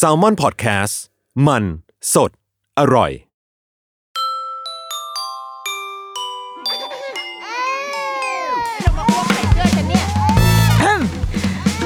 [0.00, 0.94] s a l ม o n PODCAST
[1.46, 1.64] มัน
[2.14, 2.30] สด
[2.78, 3.12] อร่อย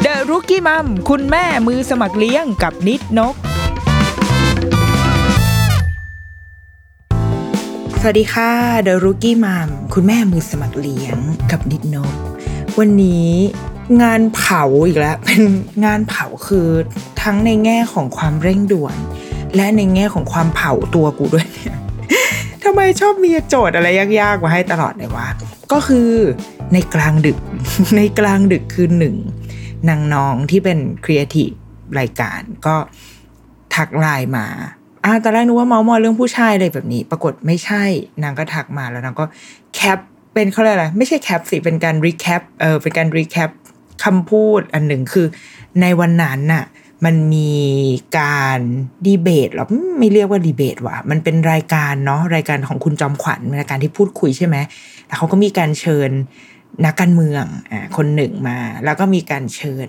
[0.03, 3.35] เดอะรุกี้มัมคุณแม่มือสมัครเลี้ยงกับนิดนก
[8.01, 8.53] สวัสดีค่ะ
[8.83, 11.19] เดอะรุกี้มัมคุณแม่มือสมัครเลี้ยง
[11.51, 12.15] กับนิดนก
[12.79, 13.33] วันนี้
[14.03, 15.43] งานเผาอีกแล้วเป็น
[15.85, 16.69] งานเผาคือ
[17.23, 18.97] ทั้งในแง่ของความเร่งด่วน
[19.57, 21.79] และในแง่ของความเผาตัวกูด้วยเนี่ย
[22.65, 25.29] ทำไมชอบมีโจทย์อะไรยากๆมาให้ตลอดเลยวะ
[25.73, 26.11] ก็คือ
[26.73, 27.39] ในกลางดึก
[27.97, 29.17] ในกลางดึกคือหนึ่ง
[29.89, 31.51] นางน้องที่เป็นครีเอทีฟ
[31.99, 32.77] รายการก็
[33.75, 34.47] ทักไลน์มา
[35.05, 37.85] อ่าตอนแรกนึกว่าเมาส์มอยเรื่องผู้ชายอะไรแบบนี้ ปรากฏไม่ใช่
[38.23, 39.25] นางก็ทักมาแล้วนางก็
[39.75, 39.99] cap
[40.35, 43.51] เป็นเขาเรียกอะไร ไม่ใช่ cap สิ เป็นการ recap เออ เป็นการ recap
[44.05, 45.27] คำพูดอันหนึ่งคือ
[45.81, 46.65] ในวันนั้นน่ะ
[47.05, 47.53] มันมี
[48.19, 48.59] การ
[49.07, 49.67] ดีเบตหรอ
[49.99, 54.57] ไม่เรียกว่าดีเบตว่ะมันเป็นรายการเนาะรายการของคุณจอมขวัญรายการที่พูดคุยใช่ไหม
[55.07, 56.11] แล้วเขาก็มีการเชิญ
[56.85, 59.89] นักการเมืองอ่าคนหนึ่งมา แล้วก็มีการเชิญ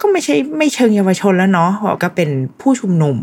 [0.00, 1.70] ก็ไม่ใช่ไม่เชิงเยาวชนแล้วเนาะ
[2.02, 3.16] ก็เป็นผู้ชุมนุม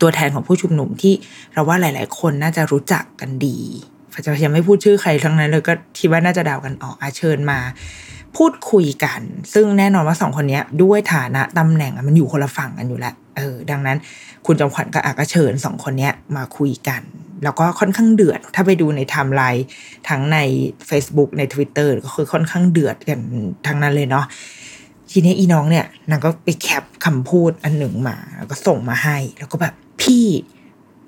[0.00, 1.14] ตัวแทนของผู้ชุมนุมที่
[1.52, 3.58] เราว่าหลาย ๆ คนน่าจะรู้จักกันดี
[4.24, 7.58] จะยังไม่พูดชื่อใครทั้งนั้นเลยก็คิดว่าน่าจะเดากันออกอาเชิญมา
[8.36, 9.20] พูดคุยกัน
[9.54, 13.98] ซึ่งแน่นอนว่าสองคนนี้ด้วยฐานะตำแหน่งมันอยู่คนละฝั่งกันอยู่แล้วเออดังนั้น
[14.46, 17.02] คุณจอมขวัญก็อาก็เชิญสองคนนี้มาคุยกัน
[17.44, 19.66] แล้วก็ค่อนข้างเดือด ถ้าไปดูในไทม์ไลน์
[20.08, 20.38] ทั้งใน
[20.88, 23.20] Facebook ใน Twitter ก็คือค่อนข้างเดือดกัน
[23.66, 24.24] ทั้งนั้นเลยเนาะ
[25.10, 30.26] ทีนี้อีน้องเนี่ยนางก็ไปแคปคำพูดอันหนึ่งมา แล้วก็ส่งมาให้ แล้วก็แบบพี่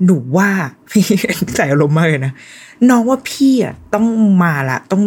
[0.05, 0.51] หนูว่า
[1.55, 2.33] ใส่อารมณ์มากเลยนะ
[2.89, 4.07] น้องว่าพี่อะต้อง
[4.43, 5.03] มาละต้อง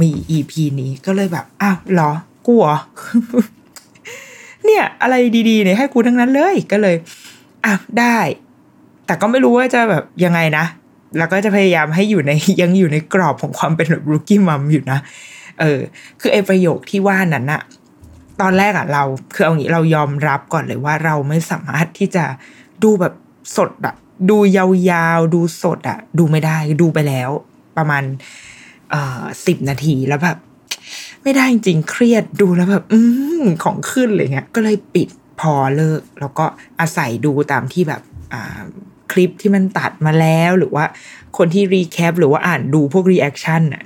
[0.00, 2.12] มีอีพีนี้ก็เลยแบบอ้าวเหรอ
[2.46, 2.76] กูเหรอ
[4.64, 5.14] เนี่ย อะไร
[5.48, 6.96] ดีๆเนี่ยให้กูทั้งนั้นเลยก็เลย
[7.64, 8.18] อะได้
[9.06, 10.64] แต่ก็ไม่รู้ว่าจะแบบยังไงนะ
[11.18, 12.30] แล้วก็จะพยายามให้อยู่ใน
[12.62, 14.98] ยังอยู่ในกรอบของความเป็นแบบรูกี้มัมอยู่นะ
[15.60, 15.80] เออ
[16.20, 17.62] คือไอประโยคที่ว่านั้นอะ
[18.40, 19.04] ตอนแรกอะเรา
[19.34, 22.24] คือเอางี้เรายอมรับก่อนเลยว่าเราไม่สามารถที่จะ
[22.82, 23.14] ดูแบบ
[23.56, 23.94] สดอะ
[24.30, 27.30] ดูยาวๆ ดูสดอะดูไม่ได้ดูไปแล้ว
[27.76, 28.02] ประมาณ
[28.90, 30.38] เอ่อสิบนาทีแล้วแบบ
[31.22, 33.00] ไม่ได้จริงๆเครียดดูแล้วแบบ อื
[33.42, 35.08] มของขึ้นเลยเงี้ย ก็เลยปิด
[35.40, 36.44] พอเลิก แล้วก็
[36.80, 38.02] อาศัยดูตามที่แบบ
[38.32, 38.60] อ่า
[39.12, 40.84] คลิปที่มันตัดมาแล้วหรือว่า
[41.38, 43.82] คนที่ recap หรือว่าอ่านดูพวก reaction อะ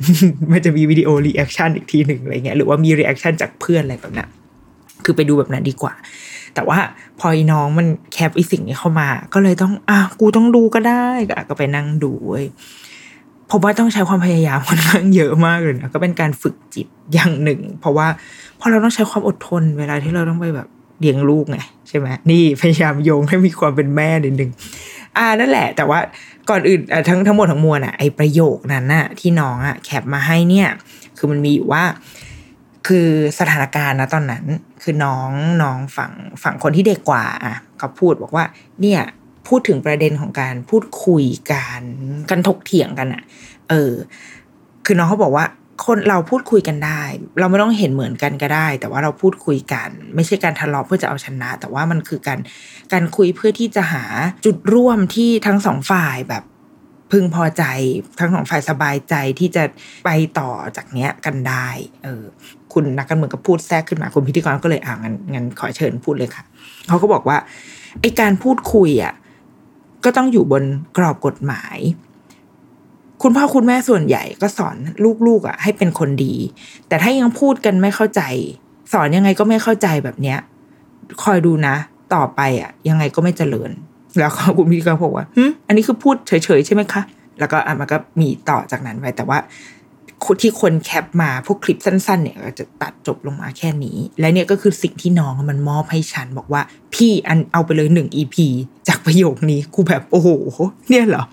[0.53, 4.31] มันจะมีวิดีโอ reaction อีกทีหนึ่งอะไรเงี้ยหรือว่ามี reaction จากเพื่อนอะไรแบบนั้น
[5.05, 5.95] คือไปดูแบบนั้นดีกว่า
[6.59, 6.81] แต่ว่า
[7.21, 11.07] พออีน้องมัน cap อีสิ่งนี้เข้ามา ก็เลยต้องอะกูต้องดูก็ได้
[11.49, 12.45] ก็ไปนั่งดูเว้ย
[13.49, 18.07] เพราะว่าต้องใช้ความพยายามค่อนข้างเยอะมากเลยนะก็เป็นการฝึกจิตอย่างหนึ่ง เพราะว่า
[18.61, 20.69] พอเราต้องใช้ความอดทน เวลาที่เราต้องไปแบบ
[21.01, 21.59] เลี้ยงลูกไง
[21.89, 24.51] ใช่ไหมนี่พยายามโยงให้มีความเป็นแม่นิดนึง
[25.17, 25.99] อ่านั่นแหละ แต่ว่า
[26.51, 30.69] ก่อนอื่นทั้งทั้งหมดทั้งมวลอะไอประโยคนั้นน่ะที่น้องอะแคปมาให้เนี่ย
[31.17, 31.83] คือมันมีอยู่ว่า
[32.89, 34.45] คือสถานการณ์นะตอนนั้น
[34.83, 35.31] คือน้อง
[35.63, 36.13] น้องฝั่ง
[36.43, 38.45] ฝั่งคนที่เด็กกว่าอะเขาพูดบอกว่า
[38.81, 39.01] เนี่ย
[39.49, 41.83] พูดถึงประเด็นของการพูดคุยกัน
[42.31, 43.23] กันถกเถียงกันอะ
[43.69, 43.93] เออ
[44.87, 45.47] คือน้องเขาบอกว่า
[45.87, 47.03] คนเราพูดคุยกันได้
[47.41, 52.39] เราไม่ต้องเห็นเหมือนกันก็ได้ แต่ว่าเราพูดคุยกัน ไม่ใช่การทะเลาะเพื่อจะเอาชนะ แต่ว่ามันคือการ
[52.93, 54.05] การคุยเพื่อที่จะหา
[54.45, 56.45] จุดร่วมที่ทั้งสองฝ่ายแบบ
[57.13, 57.65] พึงพอใจ
[58.21, 59.65] ทั้งสองฝ่ายสบายใจที่จะ
[60.05, 61.69] ไปต่อจากเนี้ยกันได้
[62.05, 62.25] เออ
[62.73, 66.45] คุณนักการเมืองก็พูดแทรกขึ้นมาคุณพิธีกรก็เลยอ่างั้นงั้นขอเชิญพูดเลยค่ะ
[66.89, 67.37] เขาก็บอกว่า
[68.01, 69.15] ไอการพูดคุยอะ
[70.05, 70.65] ก็ต้องอยู่บน
[70.97, 71.79] กรอบกฎหมาย
[73.23, 74.77] คุณพ่อคุณแม่ส่วนใหญ่ก็สอน
[75.27, 76.35] ลูกๆอะ ให้เป็นคนดี
[76.89, 78.23] แต่ถ้ายังพูดกันไม่เข้าใจ
[78.93, 80.39] สอนยังไงก็ไม่เข้าใจแบบเนี้ย
[81.23, 81.75] คอยดูนะ
[82.15, 83.71] ต่อไปอะ ยังไงก็ไม่เจริญ
[84.19, 85.27] แล้วคุณพิธีกรบอกว่า
[85.67, 87.03] อันนี้คือพูดเฉยๆใช่ไหมคะ
[87.39, 89.39] แล้วก็อะมันก็มีต่อจากนั้นไปแต่ว่า
[90.43, 96.63] ที่คนแคปมาพวกคลิปสั้น ๆ เนี่ยก็จะตัดจบลงมาแค่นี้ และเนี่ยก็คือสิ่งที่น้องมันมอบให้ฉันบอกว่า
[96.95, 98.47] พี่อันเอาไปเลยหนึ่งอีพี
[98.89, 100.29] จากประโยคนี้กูแบบโอ้โห
[100.89, 101.25] เนี่ยเหรอ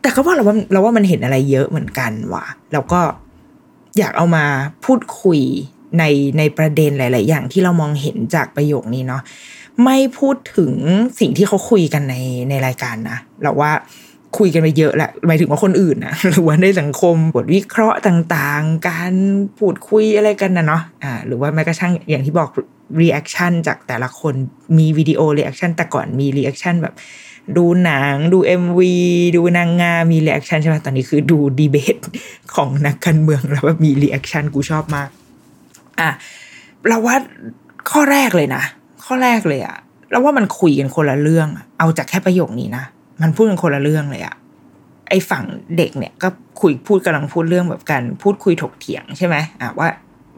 [0.00, 3.00] แต่ก็ว่าเราว่าเราว่ามันเห็นอะไรเยอะเหมือนกันว่ะแล้วก็
[3.98, 4.44] อยากเอามา
[4.84, 5.40] พูดคุย
[5.98, 6.04] ใน
[6.38, 9.22] ในประเด็นหลาย ๆ อย่างที่เรามองเห็นจากประโยคนี้เนาะ
[9.84, 10.72] ไม่พูดถึง
[11.20, 12.16] สิ่งที่เขาคุยกันใน
[12.48, 13.72] ในรายการนะเราว่า
[14.38, 19.12] คุยกันไปเยอะแหละหมายถึงว่าคนอื่นนะหรือว่าในสังคมบทวิเคราะห์ต่างๆ การ
[19.58, 22.48] พูดคุยอะไรกันนะเนาะอ่าหรือว่าแม้กระทั่งอย่างที่บอก
[23.00, 24.34] reaction จากแต่ละคน
[24.78, 26.94] มีวิดีโอ reaction แต่ก่อนมี reaction แบบ
[27.56, 28.80] ดูหนังดู MV
[29.36, 31.96] ดูนางงามมี reaction ใช่ไหมตอนนี้คือดูดีเบต
[32.54, 35.08] ของนักการเมืองแล้วแบบมี reaction กูชอบมาก
[36.00, 36.10] อะ
[36.88, 37.16] เราว่า
[37.90, 38.62] ข้อแรกเลยนะ
[39.04, 39.76] ข้อแรกเลยอะ
[40.10, 42.84] เราว่ามันคุยกันคนละเรื่อง เอาจากแค่ประโยคนี้นะ
[43.20, 44.34] มันพูดกันคนละเรื่องเลยอะ
[45.08, 45.44] ไอฝั่ง
[45.76, 46.28] เด็กเนี่ยก็
[46.60, 49.88] คุยพูดกำลังพูดเรื่องแบบกัน พูดคุยถกเถียงใช่ไหมอะว่า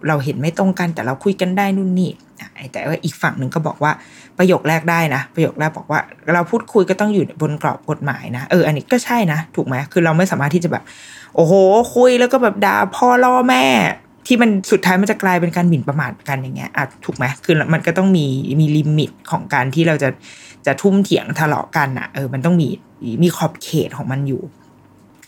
[0.09, 2.13] เราเห็นไม่ตรงกันแต่เราคุยกันได้นู่นนี่
[2.73, 3.93] แต่ว่าอีกฝั่งหนึ่งก็บอกว่า
[4.39, 6.01] ประโยคแรกได้นะ ประโยคแรกบอกว่า
[6.33, 10.85] เราพูดคุยก็ต้องอยู่บนกรอบกฎหมายนะเอออันนี้ก็ใช่นะ ถูกไหมคือเราไม่สามารถที่จะแบบ
[11.35, 11.53] โอ้โห
[11.95, 13.65] คุยแล้วก็แบบด่าพ่อล่อแม่
[14.27, 18.27] ที่มันสุดท้ายมันจะกลายเป็นการหมิ่นประมาทกันอย่างเงี้ยอะถูกไหมคือมันก็ต้องมี
[18.61, 20.09] มีลิมิตของการที่เราจะ
[20.67, 22.69] จะทุ่มเถียงทะเลาะกันอะเออมันต้องมี
[23.23, 24.43] มีขอบเขตของมันอยู่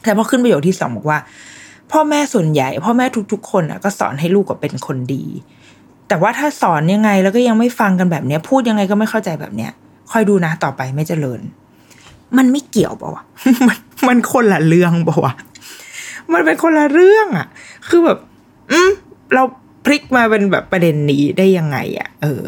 [0.02, 1.18] แต่พอขึ้นประโยคที่สองบอกว่า
[1.92, 5.24] พ่อแม่ส่วนใหญ่ พ่อแม่ทุกๆ คนอะก็สอนให้ลูกก็เป็นคนดี
[6.08, 9.70] แต่ว่าถ้าสอนยังไงแล้วก็ยังไม่ฟังกันแบบเนี้ย พูดยังไงก็ไม่เข้าใจแบบเนี้ย
[10.10, 11.40] คอยดูนะต่อไปไม่เจริญ
[12.36, 13.24] มันไม่เกี่ยวปะวะ
[13.68, 13.78] มัน
[14.08, 15.34] มันคนละเรื่องปะวะ
[16.32, 17.46] มันเป็นคนละเรื่องอะ
[17.88, 18.18] คือแบบ
[18.72, 18.90] อืม
[19.34, 19.42] เรา
[19.84, 22.42] พลิกมาเป็นแบบประเด็นนี้ได้ยังไงอะเออ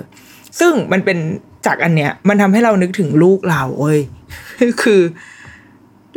[0.59, 1.19] ซึ่งมันเป็น
[1.67, 4.01] จากอันเนี้ย มันทำให้เรานึกถึงลูกเราเอ้ย
[4.83, 5.01] คือ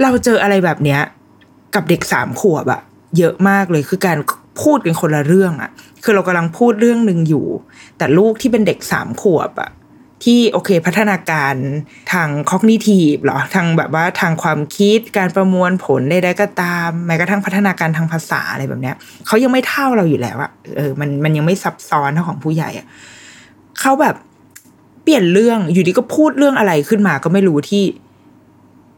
[0.02, 1.02] เราเจออะไรแบบเนี้ย
[1.76, 2.82] กับเด็กสามขวบอะ
[3.18, 4.18] เยอะมากเลยคือการ
[4.62, 5.72] พูดกันคนละเรื่องอะ
[6.04, 7.46] คือเรากำลังพูดเรื่องหนึ่งอยู่
[7.98, 9.70] แต่ลูกที่เป็นเด็กสามขวบอะ
[10.24, 11.56] ที่โอเคพัฒนาการ
[12.14, 18.96] ทางคอกนิทีฟหรอทางแบบว่าทางความคิดการประมวลผลใดๆก็ตามแม้กระทั่งพัฒนาการทางภาษาอะไรแบบเนี้ย
[19.28, 22.88] เขายังไม่เท่าเราอยู่แล้วอะเออมันมันยังไม่ซับซ้อนเท่าของผู้ใหญ่อะ
[23.80, 24.16] เขาแบบ
[25.04, 27.84] เปลี่ยนเรื่องอยู่ดีก็พูดเรื่องอะไรขึ้นมาก็ไม่รู้ที่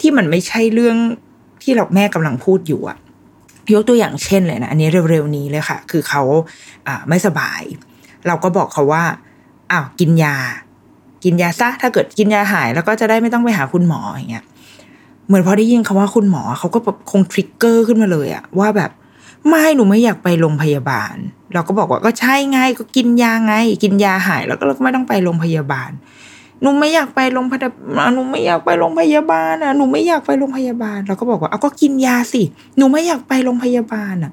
[0.01, 0.97] ที่มันไม่ใช่เรื่อง
[1.63, 2.97] ที่เราแม่กำลังพูดอยู่อะ
[3.73, 6.21] ยกตัวอย่างเช่นเลยนะอันนี้เร็วๆนี้เลยค่ะ คือเขา
[6.87, 7.61] อ่าไม่สบาย
[8.27, 9.03] เราก็บอกเขาว่า
[9.71, 10.37] อ้าวกินยา
[11.23, 14.45] กินยาซะถ้าเกิดกินยาหาย แล้วก็จะได้ไม่ต้องไปหาคุณหมออย่างเงี้ย
[15.27, 18.91] เหมือนพอได้ยินคาว่าคุณหมอเขาก็แบบคงทริกเกอร์ขึ้นมาเลยอะว่าแบบ
[19.49, 21.15] ไม่หนูไม่อยากไปโรงพยาบาล
[21.53, 23.53] เราก็บอกว่าก็ใช่ไงก็กินยาไง
[23.83, 25.91] กินยาหาย แล้วก็เราก็ไม่ต้องไปโรงพยาบาล
[26.61, 32.43] หนูไม่อยากไปโรงพยาบาลหนูไม่อยากไปโรงพยาบาลอะหนูไม่อยากไปโรงพยาบาล เราก็บอกว่าเอาก็กินยาสิ
[32.77, 34.31] หนูไม่อยากไปโรงพยาบาลอะ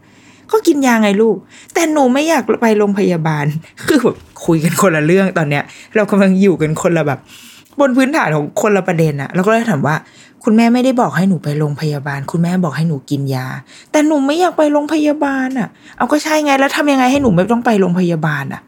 [0.53, 1.37] ก็กินยาไงลูก
[1.75, 3.45] แต่หนูไม่อยากไปโรงพยาบาล
[3.87, 5.65] คือแบบคุยกันคนละเรื่องตอนเนี้ย
[5.97, 7.19] เรากำลังอยู่กันคนละแบบ
[7.81, 9.97] บนพื้นฐานของคนละประเด็นอะเราก็เลยถามว่า
[10.45, 13.47] คุณแม่ไม่ได้บอกให้หนูไปโรงพยาบาล คุณแม่บอกให้หนูกินยา
[13.93, 18.63] แต่หนูไม่อยากไปโรงพยาบาลอะเอาก็ใช่ไงแล้วทำยังไงให้หนูไม่ต้องไปโรงพยาบาลอะ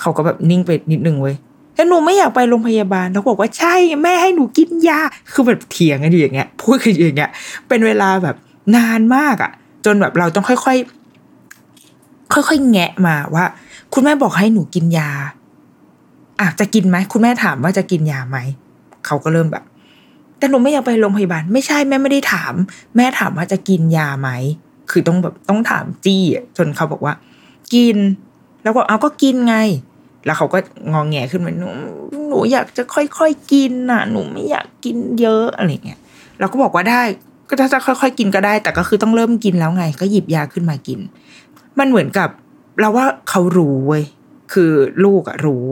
[0.00, 1.34] เขาก็แบบนิ่งไปนิดนึงเว้ย
[1.74, 5.00] แต่หนูไม่อยากไปโรงพยาบาลเราบอกว่าใช่แม่ให้หนูกินยา
[5.32, 7.30] คือแบบเถียงกันอยู่อย่างเงี้ยพูดกันอยู่อย่างเงี้ย
[7.68, 8.36] เป็นเวลาแบบ
[8.76, 9.50] นานมากอะ
[9.84, 13.44] จนแบบเราต้องค่อยๆ ค่อยๆ แงะมาว่า
[13.94, 15.10] คุณแม่บอกให้หนูกินยา
[16.40, 18.38] อะจะกินไหมคุณแม่ถามว่าจะกินยาไหม
[19.06, 19.64] เขาก็เริ่มแบบ
[20.38, 22.54] แต่หนูไม่อยากไปโรงพยาบาล ไม่ใช่แม่ไม่ได้ถาม
[22.96, 24.30] แม่ถามว่าจะกินยาไหม
[24.90, 27.14] คือต้องแบบต้องถามจี้อะจนเขาบอกว่า
[27.74, 27.96] กิน
[28.62, 29.56] แล้วก็เอาก็กินไง
[30.24, 30.58] แล้วเขาก็
[30.92, 31.68] งองแงขึ้นมาหนู
[32.28, 36.00] หนูอยากจะค่อยๆกินน่ะ หนูไม่อยากกินเยอะอะไรเงี้ย
[36.38, 37.02] เราก็บอกว่าได้
[37.50, 41.00] ก็จะค่อยๆกินก็ได้ แต่ก็คือต้องเริ่มกินแล้วไง ก็หยิบยาขึ้นมากิน
[41.78, 42.28] มันเหมือนกับ
[42.80, 44.04] เราว่าเขารู้เว้ย
[44.52, 44.72] คือ
[45.04, 45.64] ลูกอะรู้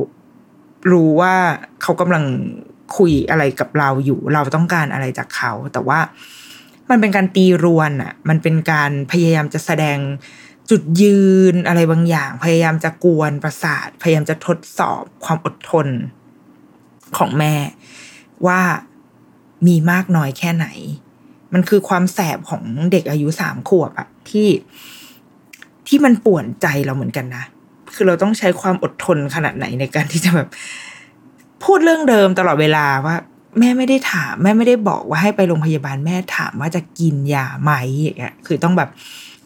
[0.92, 1.34] รู้ว่า
[1.82, 2.24] เขากำลัง
[2.96, 6.00] คุยอะไรกับเราอยู่ เราต้องการอะไรจากเขา แต่ว่า
[6.90, 9.98] มันเป็นการตีรวนอะมันเป็นการพยายามจะแสดง
[10.70, 11.20] จุดยื
[11.52, 15.86] นอะไรบางอย่าง พยายามจะกวนประสาท พยายามจะทดสอบความอดทน
[17.18, 17.54] ของแม่
[18.46, 18.60] ว่า
[19.66, 20.66] มีมากน้อยแค่ไหน
[21.54, 22.62] มันคือความแสบของ
[22.92, 24.48] เด็กอายุสามขวบอะที่
[25.88, 27.44] ที่มันป่วนใจเราเหมือนกันนะ
[27.94, 30.48] คือเราต้องใช้ความอดทนขนาดไหนในการที่จะแบบ
[31.64, 33.16] พูดเรื่องเดิมตลอดเวลาว่า
[33.58, 38.88] แม่ไม่ได้ถาม แม่ไม่ได้บอกว่าให้ไปโรงพยาบาลแม่ถามว่าจะกินยาไหมอย่างเงี้ยคือต้องแบบ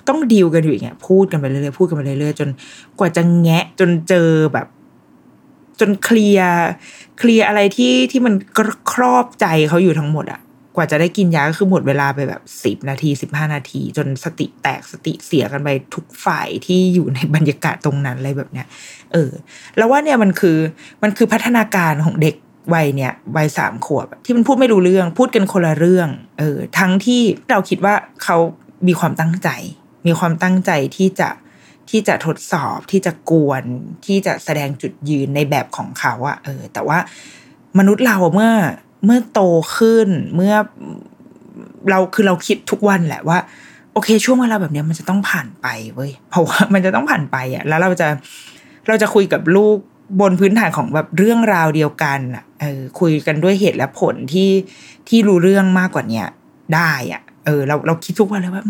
[0.09, 2.49] ต้องดีลกันอยู่อย่างเงี้ยพูดกันไปเรื่อยๆพูดกันไปเรื่อยๆจน
[2.99, 4.67] กว่าจะแงะ จนเจอแบบ
[5.81, 6.53] จนเคลียร์
[7.19, 8.35] เคลียร์อะไรที่ที่มัน
[8.93, 10.41] ครอบใจเขาอยู่ทั้งหมดอะ
[10.77, 18.67] กว่าจะได้กินยาก็คือหมดเวลาไปแบบสิบนาทีสิบห้านาที จนสติแตกสติเสียกันไปทุกฝ่ายที่อยู่ในบรรยากาศตรงนั้นอะไรแบบเนี้ย
[19.13, 19.31] เออ
[19.77, 20.59] แล้วว่าเนี่ยมันคือ
[21.03, 22.37] มันคือพัฒนาการของเด็ก
[22.75, 28.37] วัยเนี่ยวัยสามขวบที่มันพูดไม่รู้เรื่อง พูดกันคนละเรื่อง เออ ทั้งที่เราคิดว่าเขา
[28.89, 29.49] มีความตั้งใจ
[30.07, 31.31] มีความตั้งใจที่จะ
[31.91, 33.63] ที่จะทดสอบที่จะกวน
[34.07, 36.99] ที่จะแสดงจุดยืนในแบบของเขาอะเออ แต่ว่า
[37.79, 38.53] มนุษย์เราเมื่อ
[39.05, 39.41] เมื่อโต
[39.77, 40.55] ขึ้นเมื่อ
[41.91, 43.39] เราคือเราคิดทุกวันแหละว่า
[43.93, 48.09] โอเค ช่วงเวลาแบบนี้มันจะต้องผ่านไปเว้ยเพราะว่ามันจะต้องผ่านไปอะ แล้วเราจะ
[48.89, 49.77] เราจะคุยกับลูก
[50.21, 54.51] บนพื้นฐานของแบบเรื่องราวเดียวกันอะเออคุยกันด้วยเหตุและผลที่
[55.09, 56.27] ที่รู้เรื่องมากกว่าเนี้ย
[56.75, 58.65] ได้อะเออเราเราคิดทุกวันเลยว่า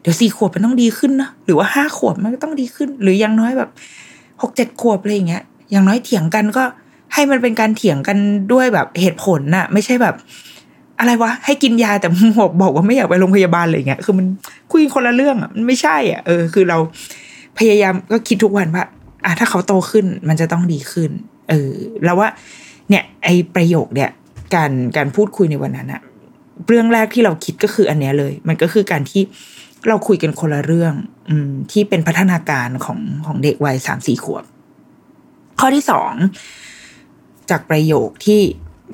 [0.00, 3.70] เดี๋ยวสี่ขวบมันต้องดีขึ้นนะหรือว่าห้าขวบมันก็ต้องดีขึ้น หรือยังน้อยแบบ
[4.42, 6.64] หกเจ็ดขวบอะไรอย่างเงี้ยอย่างน้อยเถียงกันก็
[7.14, 8.18] ให้มันเป็นการเถียงกัน
[8.52, 10.14] ด้วยแบบเหตุผลน่ะ ไม่ใช่แบบ
[10.98, 14.26] อะไรวะ ให้กินยาแต่บอกบอกว่าไม่อยากไปโรงพยาบาลอะไรเงี้ยคือมัน
[14.72, 16.78] คุยคนละเรื่องอะมันไม่ใช่อะเออคือเรา
[17.58, 18.84] พยายามก็คิดทุกวันว่า
[19.24, 21.10] อะถ้าเขาโตขึ้นมันจะต้องดีขึ้น
[21.50, 21.72] เออ
[22.04, 22.28] แล้วว่า
[22.88, 24.10] เนี่ย ไอประโยคเนี่ย
[24.54, 26.00] การการพูดคุยในวันนั้นอะ
[26.66, 29.22] เรื่องแรกที่เราคิดก็คืออันเนี้ยเลย มันก็คือการที่
[29.88, 30.94] เราคุยกันคนละเรื่อง
[31.28, 34.44] อืม ที่เป็นพัฒนาการของของเด็กวัยสามสี่ขวบ
[35.60, 36.12] ข้อที่สอง
[37.50, 38.40] จากประโยคที่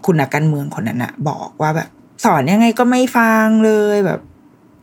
[0.04, 1.88] คุณนักการเมืองคนนั้นอะบอกว่าแบบ
[2.24, 4.20] สอนยังไงก็ไม่ฟังเลยแบบ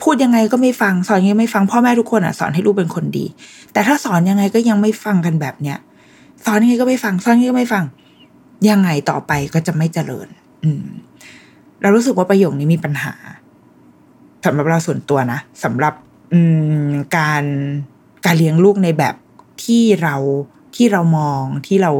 [0.03, 3.25] พูดยังไงก็ไม่ฟัง สอนยังไงไม่ฟังพ่อแม่ทุกคนอะสอนให้ลูกเป็นคนดี
[3.73, 5.77] แต่ถ้าสอนยังไงก็ยังไม่ฟังกันแบบเนี้ย
[6.45, 7.83] สอนยังไงก็ไม่ฟังสอนยังไงก็ไม่ฟัง
[8.69, 10.27] ยังไงต่อไปก็จะไม่เจริญ
[10.63, 10.85] อืม
[11.81, 13.13] เรารู้สึกว่าประโยคนี้มีปัญหา
[14.45, 15.93] สำหรับเราส่วนตัวนะสำหรับ
[16.33, 16.39] อื
[16.89, 17.43] ม การ
[18.25, 19.15] การเลี้ยงลูกในแบบ
[19.63, 20.15] ที่เรา
[20.75, 21.91] ที่เรามองที่เรา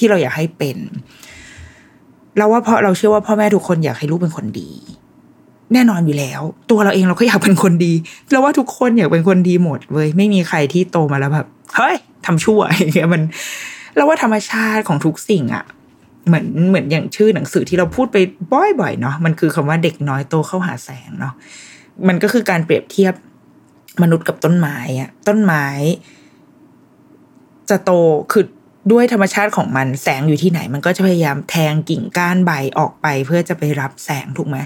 [0.00, 0.76] ที่เราอยากให้เป็น
[2.38, 4.70] เราว่าเพราะเราเชื่อว่าพ่อแม่ทุกคนอยากให้ลูกเป็นคนดี
[5.72, 6.40] แน่นอนอยู่แล้ว
[6.70, 7.92] ตัวเราเองเราก็อยากเป็นคนดี
[8.30, 13.22] เราว่าทุกคนอยากเป็นคนดีหมดเว้ยไม่มีใครที่โตมาแล้วแบบเฮ้ยทำชั่วอย่างเงี้ยมัน
[13.96, 15.64] เราว่าธรรมชาติของทุกสิ่งอะ
[16.26, 18.16] เหมือนเหมือนอย่างชื่อหนังสือที่เราพูดไป
[18.52, 21.34] บ่อยๆเนาะมันคือคำว่าเด็กน้อยโตเข้าหาแสงเนาะ
[22.08, 23.14] มันก็คือการเปรียบเทียบ
[24.02, 25.66] มนุษย์กับต้นไม้อะต้นไม้
[27.70, 27.90] จะโต
[28.32, 28.44] คือ
[28.92, 34.56] ด้วยธรรมชาติของมันแสงอยู่ที่ไหน มันก็จะพยายามแทงกิ่งก้านใบออกไป เพื่อจะไปรับแสงถูกไหม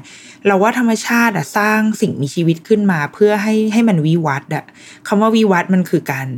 [0.47, 4.65] เราว่าธรรมชาติอะสร้างสิ่งมีชีวิตขึ้นมา เพื่อให้ให้มันวิวัฒน์อะ
[5.09, 6.29] คำว่าวิวัฒน์มันคือการ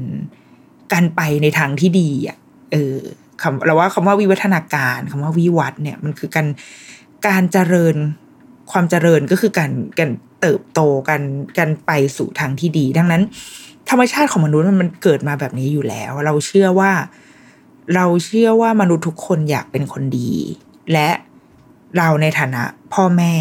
[0.93, 2.37] การไปในทางที่ดีอะ
[2.73, 2.97] เออ
[3.43, 6.47] คำเราว่าคำว่าวิวัฒนาการคำว่าวิวัฒน์เนี่ยมันคือการ
[7.27, 7.97] การเจริญ
[8.71, 11.23] ความเจริญก็คือการการเติบโตกัน
[11.59, 13.23] กันไปสู่ทางที่ดี ดังนั้น
[13.91, 16.93] ธรรมชาติของมนุษย์มันเกิดมาแบบนี้อยู่แล้ว เราเชื่อว่า
[17.95, 20.33] เราเชื่อว่ามนุษย์ทุกคนอยากเป็นคนดี
[20.93, 21.09] และ
[21.97, 22.63] เราในฐานะ
[22.95, 23.35] พ่อแม่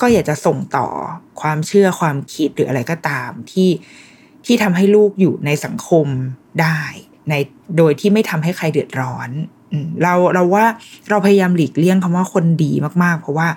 [0.00, 0.88] ก็อยากจะส่งต่อ
[1.40, 3.68] ความเชื่อความคิดหรืออะไรก็ตามที่
[4.44, 6.06] ที่ทำให้ลูกอยู่ในสังคม
[6.60, 6.80] ได้
[7.28, 7.34] ใน
[7.76, 9.30] โดยที่ไม่ทำให้ใครเดือดร้อน
[10.02, 10.64] เราเราว่า
[11.10, 12.72] เราพยายามหลีกเลี่ยงคำว่าคนดี
[13.02, 13.48] มาก ๆ เพราะว่า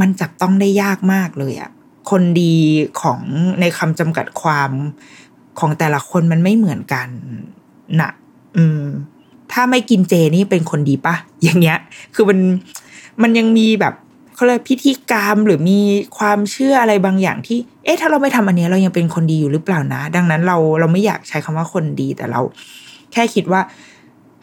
[0.00, 1.70] มันจับต้องได้ยากมากเลยอะ
[2.10, 2.54] คนดี
[3.02, 3.20] ของ
[3.60, 4.70] ในคำจำกัดความ
[5.60, 7.08] ของแต่ละคนมันไม่เหมือนกัน
[8.00, 8.10] นะ
[8.56, 8.84] อืม
[9.52, 11.78] ถ้าไม่กินเจนี่เป็นคนดีปะอย่างเงี้ย
[12.14, 12.38] คือมัน
[13.22, 13.94] มันยังมีแบบ
[14.34, 15.80] เขาเรียกพิธีกรรมหรือมี
[16.18, 22.40] ความเชื่ออะไรบางอย่างที่ เอ๊ะถ้าเราไม่ทำอันนี้เรายังเป็นคนดีอยู่หรือเปล่านะ ดังนั้นเราเราไม่อยากใช้คำว่าคนดีแต่เรา
[23.12, 23.60] แค่คิดว่า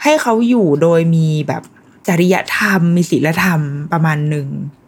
[0.03, 1.63] ให้เขาอยู่โดยมีแบบ
[2.07, 3.61] จริยธรรม มีศีลธรรม
[3.93, 4.47] ประมาณหนึ่ง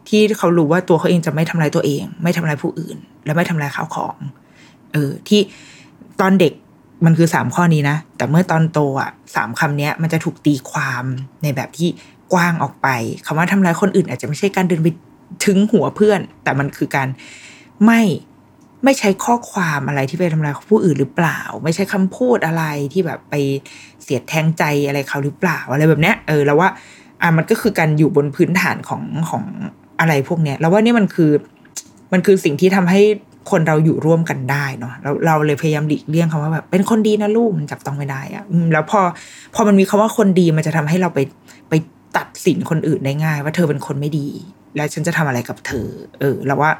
[0.09, 4.15] ที่เขารู้ว่าตัวเขาเองจะไม่ทำลายตัวเอง ไม่ทำลายผู้อื่น และไม่ทำลายข้าวของ
[4.93, 5.41] เออที่
[6.19, 6.53] ตอนเด็ก
[7.05, 11.03] มันคือสามข้อนี้นะ แต่เมื่อตอนโตอะสามคำนี้มันจะถูกตีความ
[11.43, 11.89] ในแบบที่
[12.33, 12.87] กว้างออกไป
[13.25, 14.87] คำว่าทำร้ายคนอื่น อาจจะไม่ใช่การเดินไป
[15.45, 17.07] ถึงหัวเพื่อน แต่มันคือการ
[17.85, 18.01] ไม่
[18.83, 23.35] ไม่ใช้ข้อความอะไรที่ไปทำร้ายผู้อื่นหรือเปล่า ไม่ใช่คำพูดอะไรที่แบบไป
[24.03, 26.69] เสียดแทงใจอะไรเขาหรือเปล่าอะไรแบบเนี้ยเออแล้วว่า
[27.21, 29.43] อะมันก็คือการอยู่บนพื้นฐานของของ
[29.99, 31.31] อะไรพวกเนี้ยแล้วว่านี่มันคือ
[32.13, 33.01] มันคือสิ่งที่ทำให้
[33.51, 38.99] คนเราอยู่ร่วมกันได้เนาะเราเราเลยพยายามหลีกเลี่ยงคำว่าแบบเป็นคนดีนะลูกมันจับต้องไม่ได้อะแล้วพอ
[39.55, 41.19] พอมันมีคำว่าคนดีมันจะทำให้เราไป
[41.69, 41.73] ไป
[42.17, 44.27] ตัดสินคนอื่นได้ง่าย ว่าเธอเป็นคนไม่ดี
[44.75, 45.87] แล้วฉันจะทำอะไรกับเธอ
[46.19, 46.71] เออแล้วว่า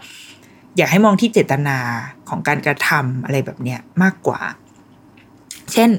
[0.78, 1.78] อยากให้มองที่เจตนา
[2.30, 4.42] ของการกระทำอะไรแบบเนี้ยมากกว่า
[5.74, 5.90] เช่น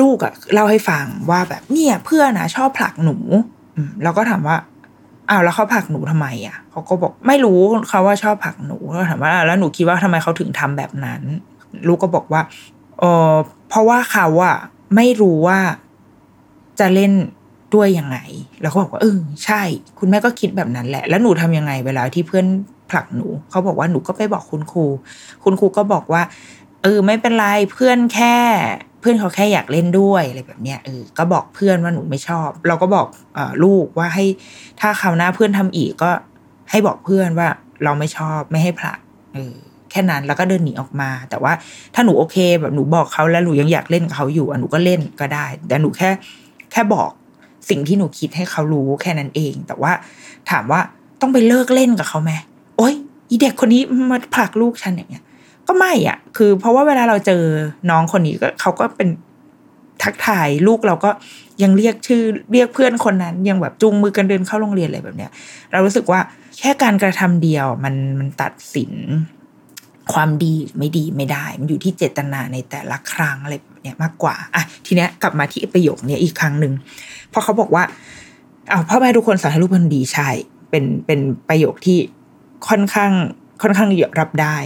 [0.00, 3.16] ลูกอะเล่าให้ฟังว่าแบบเนี่ยเพื่อนนะชอบผลักหนู
[4.02, 4.56] เราก็ถามว่า
[5.30, 11.22] อ้าวแล้วเขาผลักหนูทำไมอะเขาก็บอกไม่รู้เขาว่าชอบผลักหนูก็ถามว่าแล้วหนูคิดว่าทำไมเขาถึงทำแบบนั้น
[11.86, 12.42] ลูกก็บอกว่า
[12.98, 13.32] เออ
[13.68, 14.56] เพราะว่าเขาอะ
[14.96, 15.58] ไม่รู้ว่า
[16.80, 17.12] จะเล่น
[17.74, 18.18] ด้วยยังไง
[18.60, 19.62] แล้วเขาบอกว่าเออใช่
[19.98, 22.46] คุณแม่ก็คิดแบบนั้นแหละ แล้วหนูทำยังไงเวลาที่เพื่อน
[22.90, 24.84] ผลักหนูเขาบอกว่าหนูก็ไปบอกคุณครู
[25.44, 26.22] คุณครูก็บอกว่า
[26.82, 28.36] เออไม่เป็นไรเพื่อนแค่
[29.04, 33.06] พื่อนเขาแค่อยากเล่นด้วยอะไรแบบเนี้ยเออก็บอกเพื่อนว่าหนูไม่ชอบ เราก็บอก
[33.36, 34.24] อลูกว่าให้
[34.80, 36.10] ถ้าคราวหน้าเพื่อนทำอีกก็
[36.70, 37.48] ให้บอกเพื่อนว่า
[37.84, 38.98] เราไม่ชอบไม่ให้ผลัก
[39.34, 39.54] เออ
[39.90, 41.52] แค่นั้นแล้วก็เดินหนีออกมา แต่ว่า
[41.94, 46.10] ถ้าหนูโอเคแบบหนูบอกเขาแล้วหนูยังอยากเล่นกับเขาอยู่อะหนูก็เล่นก็ได้ แต่หนูแค่
[46.72, 47.10] แค่บอก
[47.70, 49.92] สิ่งที่หนูคิดให้เขารู้แค่นั้นเอง แต่ว่า
[50.50, 50.80] ถามว่า
[51.20, 52.32] ต้องไปเลิกเล่นกับเขาไหม
[52.76, 52.94] โอ๊ย
[53.30, 55.23] อีเด็กคนนี้มาผลักลูกฉันอย่างเงี้ย
[55.68, 57.42] ก็ไม่อะ คือ เพราะว่าเวลาเราเจอ
[57.90, 59.08] น้องคนนี้ก็เขาก็เป็น
[60.02, 61.10] ทักทายลูกเราก็
[61.62, 65.30] ยังเรียกชื่อเรียกเพื่อนคนนั้น ยังแบบจูงมือกันเดินเข้าโรงเรียนอะไรแบบเนี้ย
[65.72, 66.20] เรารู้สึกว่า
[66.58, 68.92] แค่การกระทำเดียวมันมันตัดสิน
[70.12, 76.72] ความดีไม่ดีไม่ได้ มันอยู่ที่เจตนาในแต่ละครั้งอะไรแบบเนี้ยมากกว่าอะทีเนี้ยกลับมาที่ประโยคเนี้ยอีกครั้งหนึ่ง
[77.32, 77.84] พอเขาบอกว่า
[78.68, 80.30] เอาพ่อแม่ทุกคนสอนให้ลูกเป็นดีใช่
[80.70, 81.98] เป็นเป็นประโยคที่
[82.68, 83.12] ค่อนข้าง
[83.62, 83.88] ค่อนข้าง
[84.20, 84.56] รับได้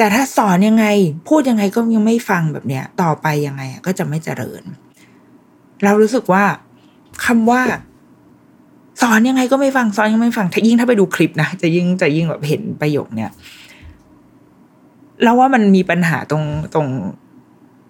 [0.00, 0.86] แต่ถ้าสอนยังไง
[1.28, 4.62] พูดยังไงก็ยังไม่ฟังแบบเนี้ย ต่อไปยังไงก็จะไม่เจริญ
[5.84, 6.44] เรารู้สึกว่า
[7.24, 7.62] คำว่า
[9.02, 13.30] สอนยังไงก็ไม่ฟังสอนยังไม่ฟังถ้ายิ่งถ้าไปดูคลิปนะจะยิ่งจะยิ่งแบบเห็นประโยคเนี้ย
[15.22, 16.88] เราว่ามันมีปัญหาตรงตรง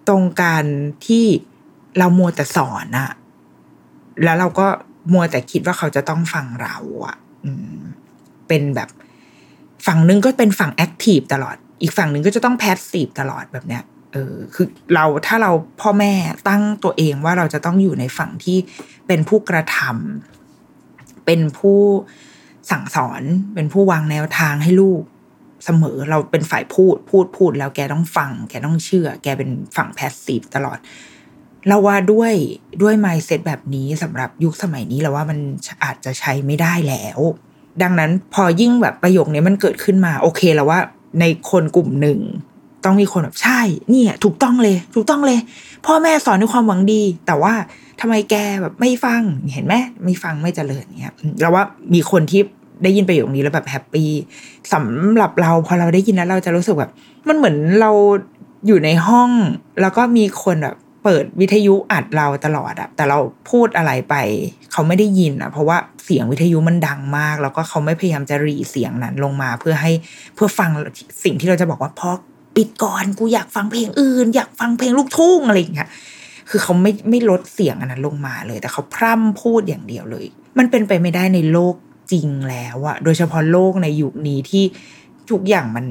[0.07, 0.65] ตรงการ
[1.05, 1.25] ที่
[1.97, 3.11] เรามัวแต่สอนอะ
[4.23, 4.67] แล้วเราก็
[5.13, 6.75] มัวแต่คิดว่าเขาจะต้องฟังเรา
[7.05, 7.15] อะ
[7.45, 7.47] อ
[8.47, 8.89] เป็นแบบ
[9.85, 13.83] ฝั่งนึงก็เป็นฝั่งแอคทีฟตลอด อีกฝั่งหนึ่งก็จะต้องแพสซีฟตลอดแบบเนี้ย
[14.13, 16.13] เออคือเราถ้าเราพ่อแม่
[16.47, 18.57] ตั้งตัวเองว่าเราจะต้องอยู่ในฝั่งที่
[19.07, 21.79] เป็นผู้กระทำเป็นผู้
[22.71, 23.21] สั่งสอน
[23.55, 25.01] เป็นผู้วางแนวทางให้ลูก
[25.65, 30.77] เสมอเราเป็นฝ่ายพูดพูดพูดแล้วแกต้องฟัง แกต้องเชื่อ แกเป็นฝั่งแพสซีฟตลอด
[31.67, 32.33] เราว่าด้วย
[32.81, 35.39] ด้วยไมซ์เซ็ตแบบนี้สำหรับยุคสมัยนี้เราว่ามัน
[35.83, 37.19] อาจจะใช้ไม่ได้แล้ว
[37.83, 40.79] ดังนั้นพอยิ่งแบบประโยคนี้มันเกิดขึ้นมา โอเคแล้วว่า
[41.19, 42.19] ในคนกลุ่มหนึ่ง
[42.85, 45.39] ต้องมีคนแบบใช่ เนี่ย ถูกต้องเลย ถูกต้องเลย
[45.85, 47.53] พ่อแม่สอนด้วยความหวังดี แต่ว่า
[48.01, 49.21] ทำไมแกแบบไม่ฟัง
[49.53, 51.63] เห็นไหมไม่ฟังไม่เจริญเนี่ยเราว่า
[51.93, 52.41] มีคนที่
[52.83, 54.09] ได้ยินประโยคนี้แล้วแบบแฮปปี้
[54.73, 56.91] สำหรับเราพอเราได้ยินแล้วเราจะรู้สึกแบบ
[57.27, 57.91] มันเหมือนเรา
[58.67, 59.29] อยู่ในห้อง
[59.81, 64.15] แล้วก็มีคนแบบ เปิดวิทยุอัดเราตลอดอะแต่เราพูดอะไรไป
[64.71, 69.91] เขาไม่ได้ยินอะเพราะว่าเสียงวิทยุมันดังมาก แล้วก็เขาไม่พยายามจะรีเสียงนั้นลงมาเพื่อให้
[70.35, 70.69] เพื่อฟัง
[71.23, 72.09] สิ่งที่เราจะบอกว่าพอ
[72.55, 75.89] ปิดก่อนกูอยากฟังเพลงอื่น อยากฟังเพลงลูกทุ่งอะไรอย่างเงี้ย
[76.49, 80.25] คือเขาไม่ไม่ลดเสียงอันนั้นลงมาเลย แต่เขาพร่ำพูดอย่างเดียวเลย
[80.57, 81.75] มันเป็นไปไม่ได้ในโลก
[82.11, 84.63] จริงแล้วอะโดยเฉพาะโลกในยุคนี้ที่
[85.31, 85.85] ทุกอย่างมัน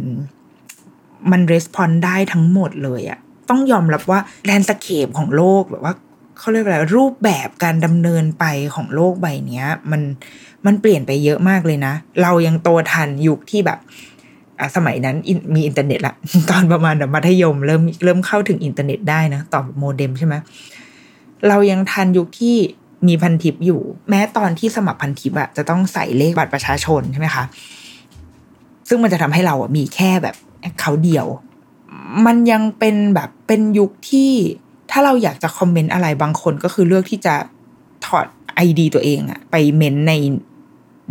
[1.30, 3.18] มัน respond ได้ทั้งหมดเลยอะ
[3.50, 5.94] ต้องยอมรับว่า landscape ของโลกแบบว่า
[6.38, 10.02] เขาเรียกอะไรรูปแบบการดำเนินไปของโลกใบนี้มัน
[10.66, 13.78] มันเปลี่ยนไปเยอะมากเลยนะ เรายังโตทันยุคที่แบบ
[14.76, 15.16] สมัยนั้น
[15.54, 16.14] มีอินเทอร์เน็ตละ
[16.50, 20.34] ตอนประมาณมัธยม เริ่มเริ่มเข้าถึงอินเทอร์เน็ตได้นะต่อโมเด็มใช่ไหม
[21.48, 22.56] เรายังทันยุคที่
[23.08, 27.44] มีพันทิปอยู่ แม้ตอนที่สมัครพันทิปอะจะต้องใส่เลขบัตรประชาชนใช่ไหมคะ
[28.88, 30.36] ซึ่งมันจะทำให้เราอะมีแค่แบบ
[30.80, 31.26] เขาเดียว
[32.26, 34.32] มันยังเป็นแบบเป็นยุคที่
[34.90, 37.34] ถ้าเราอยากจะคอมเมนต์อะไรบางคนก็คือเลือกที่จะ
[38.06, 40.12] ถอด ID ตัวเองอะไปเมนต์ใน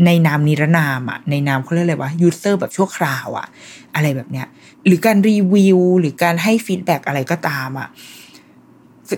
[0.06, 3.48] ในนามนิรนามอะในนามเขาเรียกอะไรวะ user แบบชั่วคราวอะ
[3.96, 4.48] อะไรแบบเนี้ย
[4.86, 7.90] หรือการรีวิวหรือการให้ feedback อะไรก็ตามอะ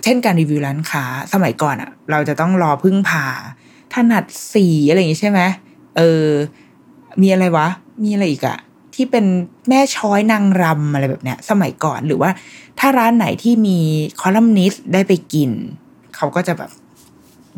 [0.04, 3.26] เช่นการรีวิวร้านค้าสมัยก่อนอะเราจะต้องรอพึ่งพา
[3.94, 5.42] ถนัดศรีอะไรอย่างงี้ใช่ไหม
[5.98, 6.28] เออ
[7.22, 7.68] มีอะไรวะ
[8.04, 8.58] มีอะไรอีกอะ
[8.96, 9.26] ที่เป็น
[9.70, 12.30] แม่ช้อยนางรำอะไรแบบเนี้ย สมัยก่อนหรือว่า
[12.80, 13.78] ถ้าร้านไหนที่มี
[14.22, 15.50] คอลัมนิสต์ได้ไปกิน
[16.16, 16.72] เขาก็จะแบบ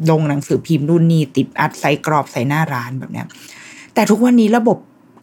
[0.10, 3.26] ลงหนังสือพิมพ์รุ่นนี้ติดอัดใส่กรอบใส่หน้าร้านแบบเนี้ย
[3.94, 4.78] แต่ทุกวันนี้ระบบ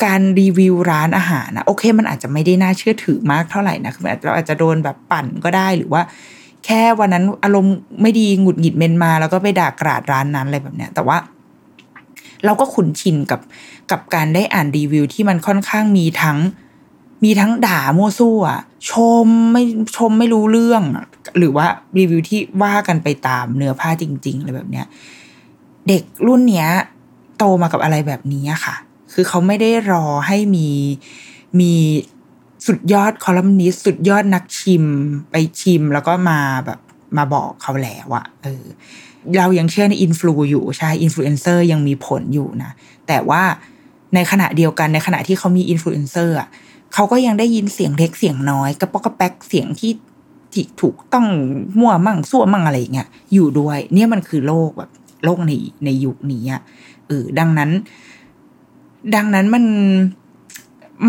[0.04, 6.02] การรีวิวร้านอาหารนะโอเค มันอาจจะไม่ได้น่าเชื่อถือมากเท่าไหร่นะคือเราอาจจะโดนแบบปั่นก็ได้หรือว่า
[6.66, 11.16] แค่วันนั้นอารมณ์ไม่ดีหงุดหงิดเมนมา แล้วก็ไปด่ากราดร้านนั้นอะไรแบบเนี้ย แต่ว่า
[12.44, 13.40] เราก็ขุนชินกับ
[13.90, 16.38] กับการได้อ่านรีวิวที่มันค่อนข้างมีทั้ง
[17.24, 18.44] มีทั้งด่ามั่วซั่ว
[18.90, 18.92] ช
[19.24, 19.62] มไม่
[19.96, 20.82] ชมไม่รู้เรื่อง
[21.38, 21.66] หรือว่า
[21.98, 24.86] รีวิวที่ว่ากันไปตามเนื้อผ้าจริงๆอะไรแบบเนี้ย
[25.88, 26.68] เด็กรุ่นเนี้ย
[27.38, 28.74] โตมากับอะไรแบบนี้ค่ะ
[29.12, 30.68] คือเขาไม่ได้รอให้มี
[31.60, 31.72] มี
[32.66, 34.84] สุดยอดคอลัมนิสสุดยอดนักชิม
[35.30, 36.80] ไปชิมแล้วก็มาแบบ
[37.16, 38.64] มาบอกเขาแล้วอะเออ
[39.38, 42.70] เรายังเชื่อใน influ อยู่ใช่อินฟลูเอนเซอร์ยังมีผลอยู่นะ
[43.08, 43.42] แต่ว่า
[44.14, 46.48] ในขณะเดียวกันในขณะที่เขามีอินฟลูเอนเซอร์อะ
[46.94, 49.92] เขาก็ยังได้ยินเสียงเล็กเสียงน้อยกระปอกกระแป๊กเสียงที่
[50.52, 51.26] ที่ถูกต้อง
[51.80, 54.90] มั่วมั่งซั่วมั่งอะไรอย่างเงี้ยอยู่ด้วย เนี่ยมันคือโลกแบบ
[55.24, 55.52] โลกใน
[55.84, 56.62] ในยุคนี้อะ
[57.08, 57.70] เออดังนั้น
[59.14, 59.64] ดังนั้นมัน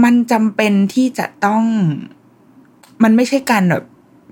[0.04, 1.64] มันจำเป็นที่จะต้อง
[3.04, 3.84] มันไม่ใช่การแบบ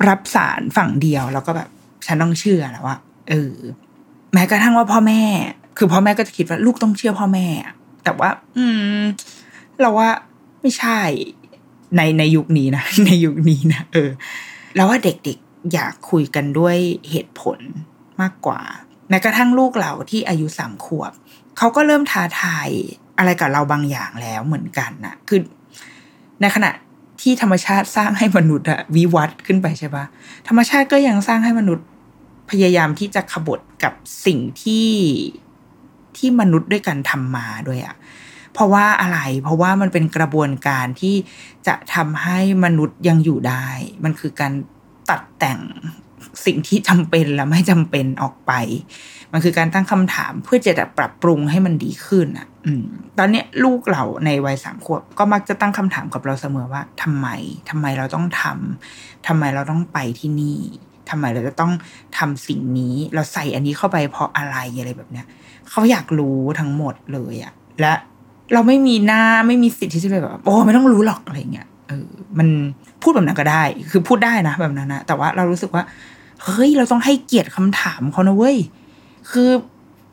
[0.08, 1.70] รับสารฝั่งเดียวแล้วก็แบบ
[2.06, 2.98] ฉันต้องเชื่อแล้วว่า
[3.30, 3.54] เออ
[4.34, 5.22] แม้กระทั่งว่าพ่อแม่
[5.78, 7.48] คือพ่อแม่ก็จะคิดว่าลูกต้องเชื่อพ่อแม่
[8.04, 8.66] แต่ว่า อื
[9.00, 9.02] ม
[9.82, 10.10] เราว่า
[10.62, 11.00] ไม่ใช่
[11.96, 14.10] ในในยุคนี้นะ ในยุคนี้นะเออ
[14.76, 16.76] แล้วว่าเด็กๆอยากคุยกันด้วย
[17.10, 17.60] เหตุผล
[18.22, 18.62] มากกว่า
[19.10, 21.12] แม้กระทั่งลูกเราที่อายุสามขวบ
[21.58, 22.70] เขาก็เริ่มท้าทาย
[23.18, 25.40] อะไรกับเราบางอย่างแล้วเหมือนกันนะคือ
[26.42, 26.72] ในขณะ
[27.22, 30.06] ที่ธรรมชาติสร้างให้มนุษย์อะวิวัฒน์ขึ้นไปใช่ปะ
[30.48, 31.86] ธรรมชาติก็ยังสร้างให้มนุษย์
[32.52, 33.94] พยายามที่จะขบฏกับ
[34.26, 34.90] สิ่งที่
[36.18, 37.96] ที่มนุษย์ด้วยกันทำมาด้วยอะ
[38.54, 41.16] เพราะว่าอะไร เพราะว่ามันเป็นกระบวนการที่
[41.68, 43.68] จะทำให้มนุษย์ยังอยู่ได้
[44.04, 44.54] มันคือการ
[45.10, 45.60] ตัดแต่ง
[46.46, 48.52] สิ่งที่จำเป็นและไม่จำเป็นออกไป
[49.32, 52.48] มันคือการตั้งคำถามเพื่อจะปรับปรุงให้มันดีขึ้นอะ
[53.18, 57.28] ตอนนี้ลูกเราในวัยสามขวบก็มักจะตั้งคำถามกับเราเสมอว่าทำไม
[57.70, 60.60] ทำไมเราต้องทำทำไมเราต้องไปที่นี่
[61.10, 61.72] ทำไมเราจะต้อง
[62.18, 65.26] ทำสิ่งนี้ เราใส่อันนี้เข้าไปเพราะอะไรอะไรแบบเนี้ย
[65.70, 67.94] เขาอยากรู้ทั้งหมดเลยอะและ
[68.54, 72.48] เราไม่มีหน้าไม่มีสิทธิ์ที่จะแบบ โอ้ไม่ต้องรู้หรอกอะไรเงี้ยเออมัน
[73.02, 75.84] พูดแบบนั้นก็ได้ คือพูดได้นะแบบนั้นนะแต่ว่าเรารู้สึกว่า
[76.44, 78.58] เฮ้ยเราต้องให้เกียรติคำถามเขานะเว้ย
[79.32, 79.50] คือ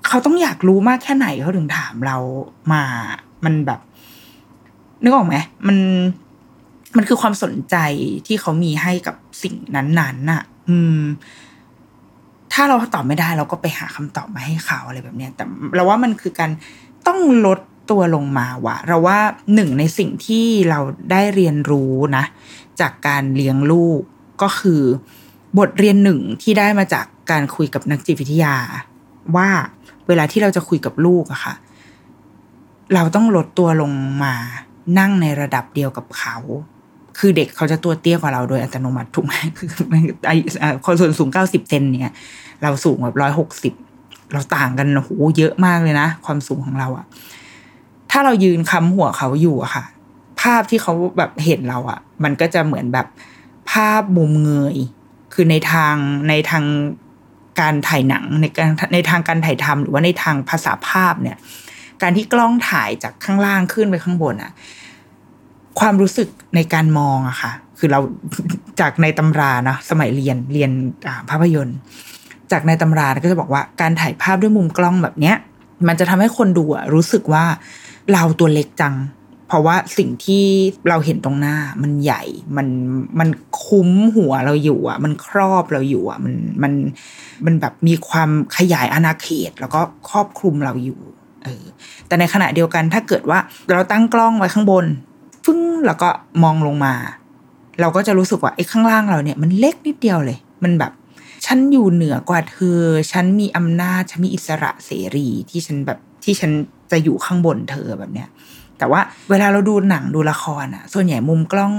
[0.07, 2.17] เขาต้องอยากรู้มากแค่ไหนเขาถึงถามเรา
[2.73, 2.83] มา
[3.45, 3.81] มันแบบ
[5.03, 5.79] นึกออกไหมมัน
[6.97, 7.77] มันคือความสนใจ
[8.27, 11.03] ที่เขามีให้กับสิ่งนั้นๆน่ะ อืม
[12.53, 16.51] ถ้าเราตอบไม่ได้เราก็ไปหาคำตอบมาให้เขาอะไรแบบเนี้ยแต่เราว่ามันคือการ
[17.07, 17.59] ต้องลด
[17.91, 19.19] ตัวลงมาว่ะ เราว่า
[19.55, 22.25] หนึ่งในสิ่งที่เราได้เรียนรู้นะ
[22.81, 24.01] จากการเลี้ยงลูก
[24.43, 24.83] ก็คือ
[25.59, 28.57] บทเรียนหนึ่งที่ได้มาจากการคุยกับนักจิตวิทยา
[29.37, 29.49] ว่า
[30.07, 31.55] เวลาที่เราจะคุยกับลูกอะค่ะ
[32.95, 33.93] เราต้องลดตัวลง
[34.25, 34.35] มา
[34.99, 36.37] นั่งในระดับเดียวกับเขา
[37.19, 39.69] คือเด็กเขาจะตัวเตี้ยกว่าเราโดยอัตโนมัติถูกไหมคือ
[40.87, 42.15] คนส่วนสูงเก้าสิบเซนเนี่ย
[42.63, 43.73] เราสูงแบบร้อยหกสิบ
[44.33, 47.07] เราต่างกันโหเยอะมากเลยนะ ความสูงของเราอะ
[48.11, 49.85] ถ้าเรายืนค้ำหัวเขาอยู่อะค่ะ
[50.41, 53.07] ภาพที่เขาแบบเห็นเราอะมันก็จะเหมือนแบบ
[53.71, 54.77] ภาพมุมเงย
[55.33, 55.95] คือในทาง
[56.29, 56.65] ในทาง
[57.61, 61.37] การถ่ายหนังในการในทางการถ่ายทำหรือว่าในทางภาษาภาพเนี่ย
[62.03, 64.53] การที่กล้องถ่ายจากข้างล่างขึ้นไปข้างบนอะ
[65.81, 68.01] ความรู้สึกในการมองอะค่ะ คือเรา
[68.81, 70.71] จากในตำรานะสมัยเรียนเรียน
[71.31, 71.79] ภาพยนตร์
[72.53, 75.37] จากในตำราก็จะบอกว่าการถ่ายภาพด้วยมุมกล้องแบบเนี้ย
[75.89, 77.45] มันจะทำให้คนดูรู้สึกว่า
[78.13, 78.95] เราตัวเล็กจัง
[79.49, 80.45] เพราะว่าสิ่งที่
[80.89, 82.23] เราเห็นตรงหน้า มันใหญ่
[82.57, 82.69] มัน
[83.19, 83.29] มัน
[83.65, 86.73] คุ้มหัวเราอยู่อะ มันครอบเราอยู่อะ มันมัน
[87.45, 91.01] มันแบบมีความขยายอาณาเขต แล้วก็ครอบคลุมเราอยู่
[91.45, 91.65] เออ
[92.07, 93.39] แต่ในขณะเดียวกันถ้าเกิดว่า
[93.71, 94.87] เราตั้งกล้องไว้ข้างบน
[95.47, 96.09] ฟึ้งแล้วก็
[96.43, 96.95] มองลงมา
[97.81, 100.93] เราก็จะรู้สึกว่าไอ้ข้างล่างเราเนี่ยมันเล็กนิดเดียวเลย มันแบบ
[101.47, 102.81] ฉันอยู่เหนือกว่าเธอ
[103.13, 106.53] ฉันมีอำนาจ ฉันมีอิสระเสรีที่ฉันแบบที่ฉัน
[106.91, 108.29] จะอยู่ข้างบนเธอแบบเนี้ย
[108.79, 111.73] แต่ว่าเวลาเราดูหนังดูละครอะส่วนใหญ่มุมกล้อง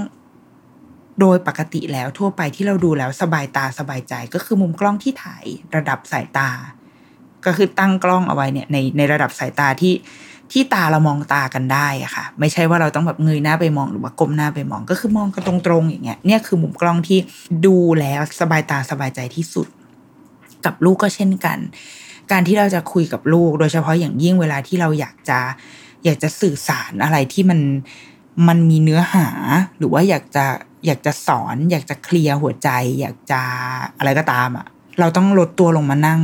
[1.20, 5.44] โดยปกติแล้วทั่วไปที่เราดูแล้วสบายตาสบายใจก็คือมุมกล้องที่ถ่าย
[5.76, 6.50] ระดับสายตา
[7.46, 9.92] ก็คือตั้งกล้องเอาไว้เนี่ยในในระดับสายตาที่
[10.52, 17.18] ที่ตาเรามองตากันได้อะค่ะ ไม่ใช่ว่าเราต้องแบบเงยหน้าไปมองหรือว่าก้มหน้าไปมองก็คือมองกันตรงๆอย่างเงี้ยเนี่ยคือมุมกล้องที่
[17.66, 19.66] ดูแล้วสบายตาสบายใจที่สุด
[20.64, 21.58] กับลูกก็เช่นกัน
[22.32, 25.38] การที่เราจะคุยกับลูก โดยเฉพาะอย่างยิ่งเวลาที่เราอยากจะ
[26.04, 27.60] อยากจะสื่อสารอะไรที่มัน
[28.48, 29.26] มันมีเนื้อหา
[29.78, 30.44] หรือว่าอยากจะ
[30.86, 32.68] อยากจะสอน อยากจะเคลียร์หัวใจ
[33.00, 33.40] อยากจะ
[33.98, 34.66] อะไรก็ตามอะ่ะ
[35.00, 36.20] เราต้องลดตัวลงมานั่ง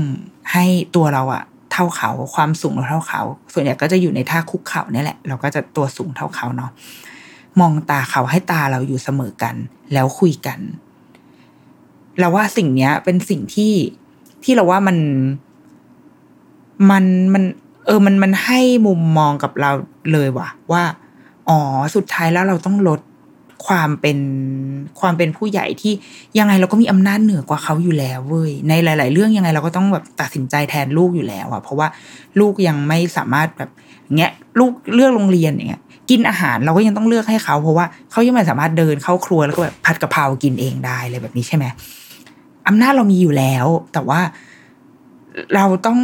[0.53, 0.65] ให้
[0.97, 1.43] ตัวเราอะ่ะ
[1.75, 6.71] เท่าเขา ความสูงเราเท่าเขา ส่วนใหญ่ก็จะอยู่ในท่าคุกเข่านี่แหละ เราก็จะตัวสูงเท่าเขาเนาะ
[7.61, 9.55] มองตาเขาให้ตาเราอยู่เสมอกัน
[9.93, 10.59] แล้วคุยกัน
[12.19, 13.75] เราว่าสิ่งเนี้ย เป็นสิ่งที่
[14.45, 14.99] ที่เราว่ามัน
[16.91, 17.45] มันมัน
[17.87, 19.71] เออมันมันให้มุมมองกับเรา
[20.13, 20.83] เลยว่ะ ว่า
[21.49, 21.59] อ๋อ
[21.95, 23.01] สุดท้ายแล้วเราต้องลด
[23.67, 24.19] ความเป็น
[25.01, 25.93] ความเป็นผู้ใหญ่ที่
[26.39, 31.89] ยังไงเราก็มีอำนาจเหนือกว่าเขาอยู่แล้วเว้ยในหลาย ๆ เรื่องยังไงเราก็ต้องแบบตัดสินใจแทนลูกอยู่แล้วอะเพราะว่า
[32.41, 33.71] ลูกยังไม่สามารถแบบ
[34.19, 41.65] เงี้ยลูกเลือกโรงเรียนอย่างเงี้ยกินอาหารเราก็ยังต้องเลือกให้เขา เพราะว่าเขายังไม่สามารถเดินเข้าครัวแล้วก็แบบผัดกะเพรากินเองได้เลยแบบนี้ใช่ไหม
[42.69, 44.21] อำนาจเรามีอยู่แล้ว แต่ว่า
[45.55, 45.99] เราต้อง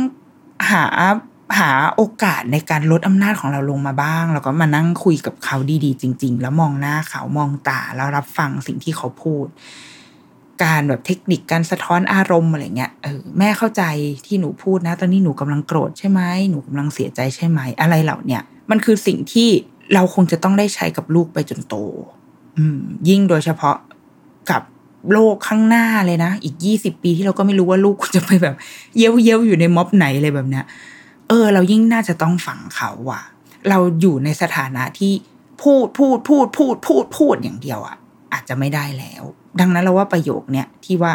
[0.71, 0.83] หา
[1.59, 9.47] หาโอกาสในการลดอำนาจของเราลงมาบ้าง แล้วก็มานั่งคุยกับเขาดีๆ จริง ๆ แล้วมองหน้าเขามองตาแล้วรับฟังสิ่งที่เขาพูด
[10.65, 13.83] การแบบเทคนิคการสะท้อนอารมณ์อะไรเงี้ยเออแม่เข้าใจ
[14.27, 19.49] ที่หนูพูดนะ ตอนนี้หนูกำลังโกรธใช่ไหมหนูกำลังเสียใจใช่ไหมอะไรเหล่าเนี้ยมันคือสิ่งที่
[19.95, 21.75] เราคงจะต้องได้ใช้กับลูกไปจนโต
[22.59, 23.77] อืม ยิ่งโดยเฉพาะ
[24.51, 24.63] กับ
[25.13, 28.55] โลกข้างหน้าเลยนะ อีกยี่สิบปีที่เราก็ไม่รู้ว่าลูกจะไปแบบ
[28.97, 30.65] เย้ยวเย้ยวอยู่ในม็อบไหนเลยแบบเนี้ย
[31.31, 33.23] เออ เรายิ่งน่าจะต้องฝังเขาว่ะ
[33.69, 35.13] เราอยู่ในสถานะที่
[35.63, 37.97] พูดพูดพูดพูดพูดพูดอย่างเดียวอะ
[38.33, 39.23] อาจจะไม่ได้แล้ว
[39.61, 41.13] ดังนั้นเราว่าประโยคเนี้ยที่ว่า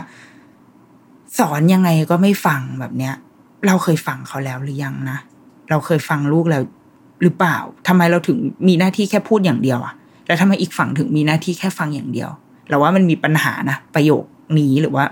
[1.40, 3.14] สอนยังไงก็ไม่ฟังแบบเนี้ย
[3.68, 5.20] เราเคยฟังเขาแล้วหรือยังนะ
[5.70, 6.64] เราเคยฟังลูกแล้ว
[7.22, 9.94] หรือเปล่าทำไมเราถึงมีหน้าที่แค่พูดอย่างเดียวอะ
[10.28, 12.30] แล้วทำไมอีกฝั่งถึงมีหน้าที่แค่ฟังอย่างเดียว
[12.70, 14.24] เราว่ามันมีปัญหานะ ประโยค
[14.60, 15.06] นี้หรือว่า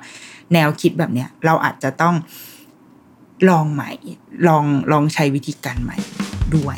[0.54, 2.16] แนวคิดแบบเนี้ยเราอาจจะต้อง
[3.50, 3.92] ลองใหม่
[4.48, 5.98] ลองลองใช้วิธีการใหม่
[6.56, 6.78] ด้วย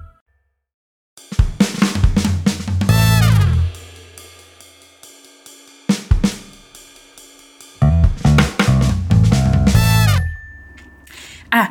[11.53, 11.63] อะ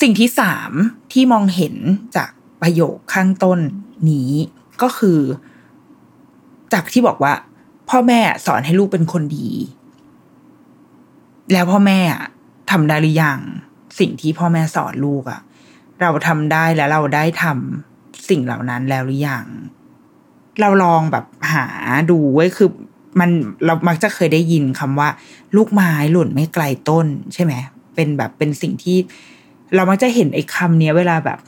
[0.00, 0.70] สิ่งที่สาม
[1.12, 1.74] ที่มองเห็น
[2.16, 2.30] จาก
[2.62, 3.58] ประโยคข้างต้น
[4.10, 4.30] นี้
[4.82, 5.20] ก็คือ
[6.72, 7.34] จากที่บอกว่า
[7.90, 9.50] พ่อแม่สอนให้ลูกเป็นคนดี
[11.52, 12.00] แล้วพ่อแม่
[12.70, 13.38] ทำได้หรือยัง
[13.98, 15.40] สิ่งที่พ่อแม่สอนลูกอะ
[16.00, 19.46] เราทำได้แล้วเราได้ทำสิ่งเหล่านั้นแล้วหรือยัง
[20.60, 21.66] เราลองแบบหา
[22.10, 22.70] ดูไว้คือ
[23.20, 23.30] มัน
[23.64, 25.08] เรามักจะเคยได้ยินคำว่า
[25.56, 27.54] ลูกไม้หล่นไม่ไกลต้นใช่ไหม
[27.98, 28.98] เป็นแบบเป็นสิ่งที่
[29.74, 31.38] เรามักจะเห็นไอ้คำนี้เวลาแบบ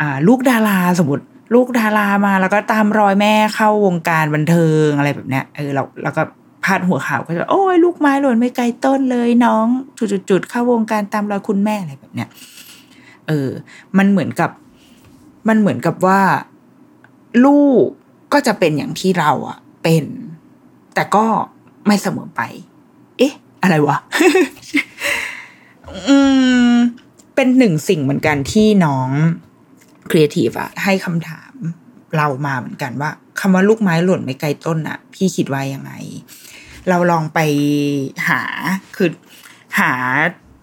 [0.00, 6.22] อ่าลูกดาราสมมติลูกดารามาแล้วก็ตามรอยแม่เข้าวงการบันเทิงอะไรแบบเนี้ยเออเราแล้วก็
[6.64, 9.66] พาดหัวข่าวก็จะโอ้ยลูกไม้หล่นไม่ไกลต้นเลยน้อง
[10.30, 12.28] จุดๆเข้าวงการตามรอยคุณแม่อะไรแบบเนี้ย
[13.28, 13.48] เออ
[13.98, 14.50] มันเหมือนกับ
[15.48, 16.20] มันเหมือนกับว่า
[17.44, 17.84] ลูก
[18.32, 20.04] ก็จะเป็นอย่างที่เราอะเป็น
[20.94, 21.26] แต่ก็
[21.86, 22.40] ไม่เสมอไป
[23.18, 23.96] เอ๊ะ อะไรวะ
[25.96, 26.18] อื
[26.72, 26.74] ม
[27.34, 29.08] เป็นหนึ่งสิ่งเหมือนกันที่น้อง
[30.10, 31.52] ครีเอทีฟอะให้คำถาม
[32.16, 35.92] เรามาเหมือนกันว่าคำว่าลูกไม้หล่นไม่ไกลต้นอะพี่คิดว่ายังไง
[36.88, 37.38] เราลองไป
[38.28, 38.42] หา
[38.96, 39.10] คือ
[39.78, 39.92] หา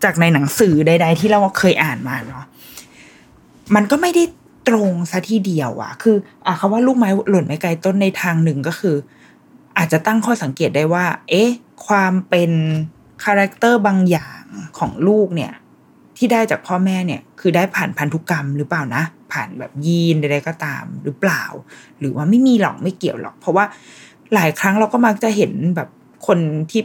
[0.04, 2.46] จากในหนังสือใด ๆ ที่เราเคยอ่านมาเนาะ
[3.76, 4.24] มันก็ไม่ได้
[4.68, 6.16] ตรงซะทีเดียวอะคือ
[6.46, 8.96] อะคำว่าลูกไม้หล่นไม่ไกลต้นในทางหนึ่งก็คือ
[9.78, 11.50] อาจจะตั้งข้อสังเกตได้ว่า เอ๊ะ
[11.88, 12.52] ความเป็น
[13.24, 14.44] character บางอย่าง
[14.80, 15.54] ของลูกเนี่ย
[16.18, 21.44] ที่ได้จากพ่อแม่เนี่ย คือได้ผ่านพันธุกรรมหรือเปล่านะ ผ่านแบบยีนใดๆก็ตามหรือเปล่า
[22.00, 23.66] หรือว่าไม่มีหรอกไม่เกี่ยวหรอก เพราะว่า
[24.34, 25.90] หลายครั้งเราก็มักจะเห็นแบบ
[26.28, 26.40] คน
[26.72, 26.82] ที่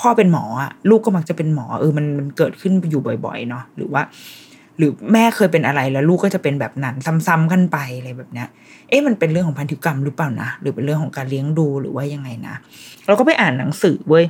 [0.00, 4.02] พ่อเป็นหมออะลูกก็มักจะเป็นหมอเออมันมันเกิดขึ้นอยู่บ่อย ๆ เนาะหรือว่า
[4.78, 6.94] หรือแม่เคยเป็นอะไรแล้วลูกก็จะเป็นแบบนั้น
[7.26, 8.48] ซ้ำๆกันไปอะไรแบบเนี้ย
[8.88, 12.54] เอ๊ะมันเป็นเรื่องของพันธุกรรมหรือเปล่านะหรือเป็นเรื่องของการเลี้ยงดูหรือว่ายังไงนะ
[13.06, 14.24] เราก็ไปอ่านหนังสือเว้ย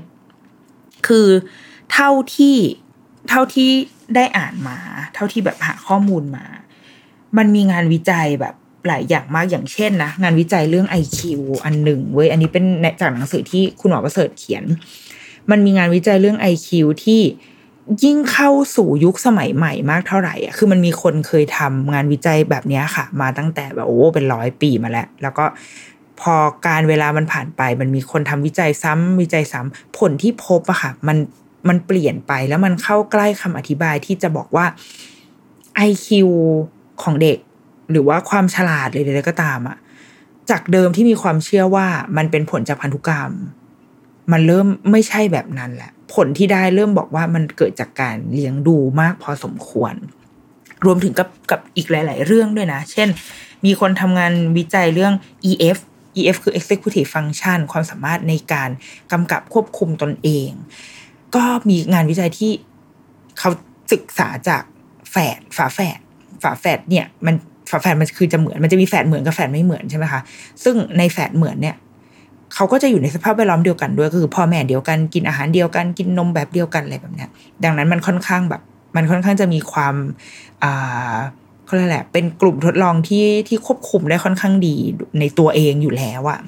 [1.09, 1.27] คือ
[1.93, 2.57] เท่าที่
[3.29, 3.71] เท่าที่
[4.15, 4.79] ได้อ่านมา
[5.15, 6.45] เท่าที่แบบหาข้อมูลมา
[7.37, 8.55] มันมีงานวิจัยแบบ
[8.87, 11.21] หลายอย่างมากอย่างเช่นนะ งานวิจัยเรื่อง IQ
[11.65, 12.65] อันหนึ่งเว้ยอันนี้เป็น
[13.01, 14.65] จากหนังสือที่คุณหมอประเสริฐเขียน
[15.51, 16.69] มันมีงานวิจัยเรื่อง IQ
[17.05, 17.23] ที่
[18.05, 25.45] ยิ่งเข้าสู่ยุคสมัยใหม่มากเท่าไหร่อะคือมันมีคนเคยทำงานวิจัยแบบนี้ค่ะ มาตั้งแต่แบบโอ้เป็นร้อยปีมาแล้ว แล้วก็
[26.21, 26.35] พอ
[26.67, 31.17] การเวลามันผ่านไป มันมีคนทำวิจัยซ้ำวิจัยซ้ำผลที่พบอะค่ะมัน
[31.69, 34.67] มันเปลี่ยนไปแล้วมันเข้าใกล้คำอธิบายที่จะบอกว่า
[35.89, 36.07] IQ
[37.03, 37.39] ของเด็ก
[37.91, 39.77] หรือว่าความฉลาดเลยใดๆก็ตามอะ
[40.51, 43.31] จากเดิมที่มีความเชื่อว่ามันเป็นผลจากพันธุกรรม
[44.33, 49.95] มันเริ่มไม่ใช่แบบนั้นแหละ ผลที่ได้เริ่มบอกว่ามันเกิดจากการเลี้ยงดูมากพอสมควร
[50.85, 53.09] รวมถึงกับกับอีกหลาย ๆ เรื่องด้วยนะ เช่น
[53.65, 55.15] มีคนทำงานวิจัยเรื่อง
[55.51, 55.79] EF
[56.17, 58.71] EF คือ executive function ความสามารถในการ
[59.13, 60.51] กำกับควบคุมตนเอง
[61.35, 62.53] ก็มีงานวิจัยที่
[63.39, 63.51] เขา
[63.93, 64.63] ศึกษาจาก
[65.11, 65.99] แฝดฝาแฝด
[66.43, 67.35] ฝาแฝดเนี่ย มัน
[67.71, 70.21] ฝาแฝดมันคือจะเหมือนมันจะมีแฝดเหมือนกับแฝดไม่เหมือนใช่ไหมคะ
[70.65, 71.77] ซึ่งในแฝดเหมือนเนี่ย
[72.55, 77.31] เขาก็จะอยู่ในสภาพแวดล้อมเดียวกันด้วยก็คือพ่อแม่เดียวกันกินอาหารเดียวกันกินนมแบบเดียวกันอะไรแบบเนี้ย
[77.65, 78.63] ดังนั้นมันค่อนข้างแบบ
[78.97, 79.95] มันค่อนข้างจะมีความ
[80.63, 81.17] อ่า
[81.71, 84.77] เขาเรียกแหละ เป็นกลุ่มทดลองที่ที่ควบคุมได้ค่อนข้างดี
[85.21, 86.41] ในตัวเองอยู่แล้วอะ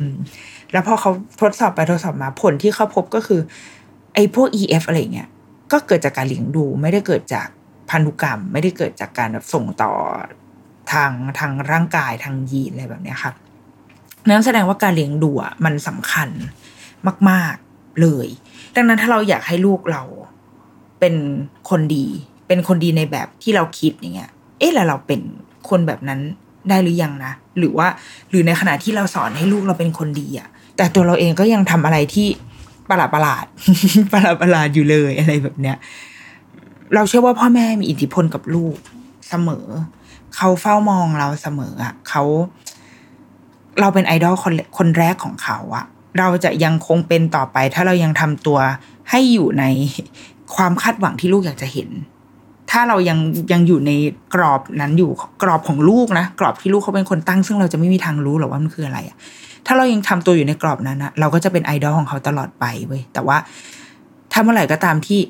[0.73, 3.41] แล้วพอเขาทดสอบไปทดสอบมาผลที่เขาพบก็คือ
[4.15, 5.29] ไอ้พวก EF อะไรเงี้ย
[5.73, 7.49] ก็เกิดจากการเลี้ยงดู ไม่ได้เกิดจาก
[7.91, 9.93] พันธุกรรม ไม่ได้เกิดจากการแบบส่งต่อ
[10.93, 13.35] ทางทางร่างกายทางยีนอะไรแบบนี้ครับ
[14.29, 16.29] นั้นแสดงว่าการเลี้ยงดูอะมันสำคัญ
[17.31, 17.57] มาก
[18.01, 18.29] เลย
[18.75, 20.03] ดังนั้นถ้าเราอยากให้ลูกเรา
[21.01, 21.15] เป็น
[21.71, 22.07] คนดี
[22.49, 24.31] เป็นคนดีในแบบที่เราคิดอย่างเงี้ย
[24.63, 25.21] เอ๊ะแล้วเราเป็น
[25.69, 26.21] คนแบบนั้น
[26.69, 27.89] ได้หรือยังนะ หรือว่า
[28.31, 32.27] หรือในขณะที่เราสอนให้ลูกเราเป็นคนดีอะแต่ตัวเราเองก็ยังทำอะไรที่
[32.91, 33.45] ประหลาดประหลาด
[34.13, 35.77] ประหลาดประหลาดอยู่เลยอะไรแบบเนี้ย
[36.95, 38.77] เราเชื่อว่าพ่อแม่มีอิทธิพลกับลูก
[39.29, 39.67] เสมอ
[40.37, 42.23] เขาเฝ้ามองเราเสมออะเขา
[43.81, 45.85] เราเป็นไอดอลคนคนแรกของเขาอะ
[46.19, 48.59] เราจะยังคงเป็นต่อไป ถ้าเรายังทำตัว
[49.11, 49.65] ให้อยู่ใน
[50.55, 51.89] ความคาดหวังที่ลูกอยากจะเห็น
[52.73, 53.19] ถ้าเรายัง
[53.53, 53.93] ยังอยู่ใน
[54.35, 55.11] กรอบนั้นอยู่
[55.43, 59.17] กรอบของลูกนะกรอบที่ลูกเขาเป็นคนตั้ง ซึ่งเราจะไม่มีทางรู้หรอกว่ามันคืออะไรอะ
[59.67, 63.37] ถ้าเรายังทำตัวอยู่ในกรอบนั้นนะเราก็จะเป็นไอดอลของเขาตลอดไปเว้ยแต่ว่า
[64.33, 65.21] ถ้าเมื่อไหร่ก็ตามที่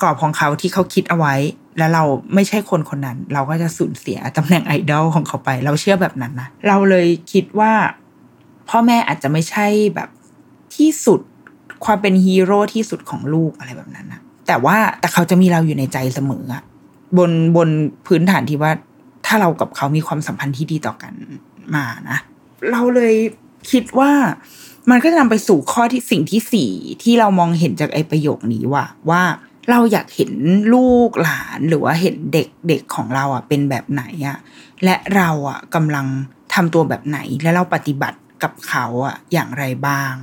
[0.00, 1.34] กรอบของเขาที่เขาคิดเอาไว้
[1.78, 2.04] แล้วเรา
[2.34, 7.72] ไม่ใช่คนคนนั้น เราก็จะสูญเสียตำแหน่งไอดอลของเขาไป เราเชื่อแบบนั้นนะเราเลยคิดว่า
[8.68, 10.08] พ่อแม่อาจจะไม่ใช่แบบ
[10.76, 11.20] ที่สุด
[11.84, 14.19] ความเป็นฮีโร่ที่สุดของลูกอะไรแบบนั้นนะ
[14.50, 16.62] แต่ว่าแต่เขาจะมีเราอยู่ในใจเสมออะ
[17.18, 17.68] บนบน
[18.06, 18.72] พื้นฐานที่ว่า
[19.26, 21.14] ถ้าเรากับเขามีความสัมพันธ์ที่ดีต่อกัน
[21.74, 22.18] มานะ
[22.70, 23.14] เราเลย
[23.70, 24.12] คิดว่า
[24.90, 26.70] มันก็จะนำไปสู่ข้อที่สิ่งที่สี่
[27.02, 29.22] ที่เรามองเห็นจากไอ้ประโยคนี้ว่าว่า
[29.70, 30.32] เราอยากเห็น
[30.74, 34.38] ลูกหลานหรือว่าเห็นเด็กเด็กของเราอะเป็นแบบไหนอะ
[34.84, 36.06] และเราอะกำลัง
[36.54, 40.14] ทำตัวแบบไหน และเราปฏิบัติกับเขาอะอย่างไรบ้าง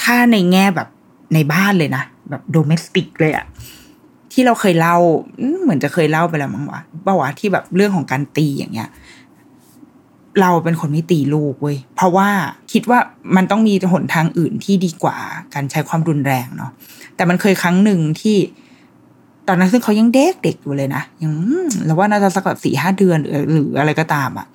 [0.00, 0.88] ถ้าในแง่แบบ
[1.34, 3.46] ในบ้านเลยนะ แบบโดเมสติกเลยอะ
[4.32, 4.96] ที่เราเคยเล่า
[5.62, 8.90] เหมือนจะเคยเล่าไปแล้วมั้งวะบ่าวะที่แบบเรื่องของการตีอย่างเงี้ย
[10.40, 12.28] เราเป็นคนไม่ตีลูกเว้ยเพราะว่า
[12.72, 12.98] คิดว่า
[13.36, 15.16] มันต้องมีหนทางอื่นที่ดีกว่า
[15.54, 16.70] การใช้ความรุนแรงเนาะ
[17.16, 18.36] แต่มันเคยครั้งหนึ่งที่
[19.48, 21.32] ตอนนั้นซึ่งเขายังเด็กเด็กอยู่เลยนะยัง
[21.84, 24.46] เราว่าน่าจะสักแบบสี่ห้าเดือนหรือหรืออะไรก็ตามอะ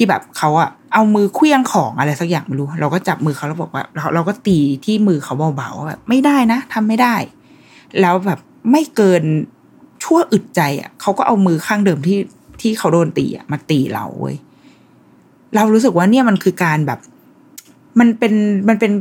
[0.00, 7.14] ที่แบบเขาอะเอามือเคลี้ยงของอะไรสักอย่างไม่รู้ เราก็จับมือเขาแล้วบอกว่าเราเราก็ตีที่มือเขาเบาๆแบบไม่ได้นะทำไม่ได้
[8.00, 8.38] แล้วแบบ
[8.70, 9.22] ไม่เกิน
[10.02, 12.18] ชั่วอึดใจอะเขาก็เอามือข้างเดิมที่
[12.60, 14.36] ที่เขาโดนตีอะมาตีเราเว้ย
[15.54, 17.00] เรารู้สึกว่าเนี่ยมันคือการแบบ
[18.00, 18.34] มันเป็น
[18.68, 18.92] มันเป็น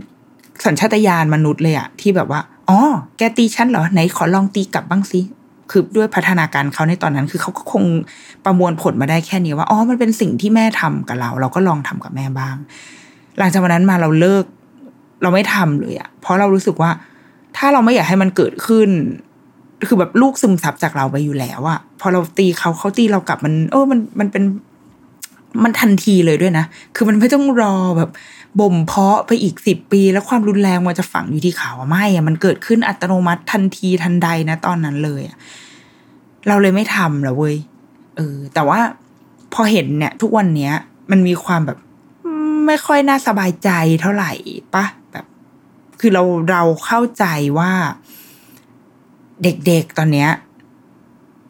[0.65, 2.79] สัญชาตญาณมนุษย์เลยอะที่แบบว่าอ๋อ
[3.17, 5.19] แกตีฉันเหรอไหนขอลองตีกลับบ้างสิ
[5.71, 7.83] คือด้วยพัฒนาการเขาในตอนนั้น คือเขาก็คง
[8.45, 12.55] ประมวลผลมาได้แค่นี้ว่าอ๋อมันเป็นสิ่งที่แม่ทำกับเรา เราก็ลองทำกับแม่บ้าง
[13.37, 14.45] หลังจากวันนั้นมาเราเลิก
[15.21, 16.91] เราไม่ทำเลยอะเพราะเรารู้สึกว่า
[17.57, 18.89] ถ้าเราไม่อยากให้มันเกิดขึ้น
[19.87, 24.43] คือแบบลูกซึมซับจากเราไปอยู่แล้วอะพอเราตีเขาเขาตีเรากลับมัน เออมันมันเป็น
[25.63, 28.09] มันทันทีเลยด้วยนะ คือมันไม่ต้องรอแบบ
[28.59, 35.37] บ่มเพาะไปอีกสิบปี แล้วความรุนแรงมันจะฝังอยู่ที่เขาไม่อะมันเกิดขึ้นอัตโนมัติทันทีทันใดนะตอนนั้นเลยอะ
[36.47, 37.55] เราเลยไม่ทำแล้วเว้ย
[38.17, 38.79] เออ แต่ว่า
[39.53, 40.73] พอเห็นเนี่ย ทุกวันเนี้ย
[41.11, 41.77] มันมีความแบบ
[42.67, 43.69] ไม่ค่อยน่าสบายใจ
[44.01, 44.31] เท่าไหร่
[44.73, 45.25] ปะแบบ
[45.99, 47.25] คือเราเราเข้าใจ
[47.57, 47.71] ว่า
[49.43, 50.29] เด็กๆตอนเนี้ย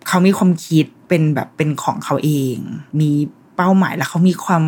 [0.07, 2.57] เขามีความคิดเป็นแบบเป็นของเขาเอง
[2.99, 3.11] มี
[3.57, 4.63] เป้าหมาย แล้วเขามีความ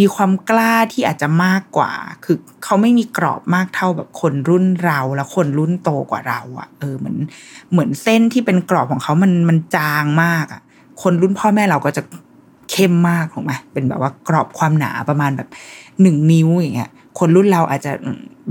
[0.00, 1.92] มีความกล้าที่อาจจะมากกว่า
[2.24, 7.16] คือเขาไม่มีกรอบมากเท่าแบบคนรุ่นเรา แล้วคนรุ่นโตกว่าเราอะ่ะเออเหมือน
[7.72, 10.60] เหมือนเส้นที่เป็นกรอบของเขามันมันจางมากอะ่ะ
[11.02, 12.02] คนรุ่นพ่อแม่เราก็จะ
[12.70, 15.48] เข้มมากถูกไหมเป็นแบบว่ากรอบความหนาประมาณแบบ
[16.02, 17.92] หนึ่งนิ้วอย่างเงี้ยคนรุ่นเราอาจจะ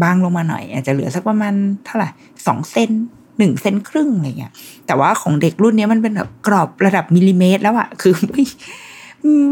[0.04, 1.54] บางลงมาหน่อย อาจจะเหลือสักประมาณ
[1.86, 2.10] เท่าไหร่
[2.48, 2.92] สองเซน
[3.38, 4.54] หนึ่งเซนครึ่งอะไรเงี้ย
[4.88, 8.34] แต่ว่าของเด็กรุ่นนี้มันเป็นแบบกรอบระดับมิลลิเมตรแล้วอะคือไ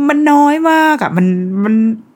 [0.09, 1.27] มันน้อยมากอะมัน
[1.63, 1.75] มัน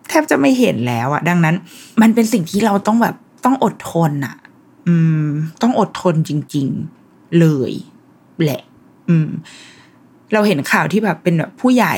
[0.09, 1.55] แทบจะไม่เห็นแล้วอะดังนั้น
[2.01, 3.15] มันเป็นสิ่งที่เราต้องแบบ
[3.45, 4.35] ต้องอดทนอะ
[4.87, 5.27] อืม
[5.61, 6.67] ต้องอดทนจริง
[7.03, 7.71] ๆ เลย
[8.43, 8.61] แหละ
[9.09, 9.27] อืม
[10.33, 11.95] เราเห็นข่าวที่แบบเป็นแบบผู้ใหญ่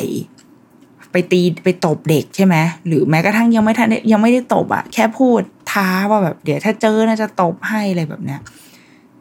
[1.11, 2.55] ไปตีไปตบเด็กใช่ไหม
[2.87, 5.41] หรือแม้กระทั่งยังไม่ทันยังไม่ได้ตบอะแค่พูด
[5.71, 8.39] ท้าว่าแบบเดี๋ยวถ้าเจอน่าจะตบให้อะไรแบบเนี้ย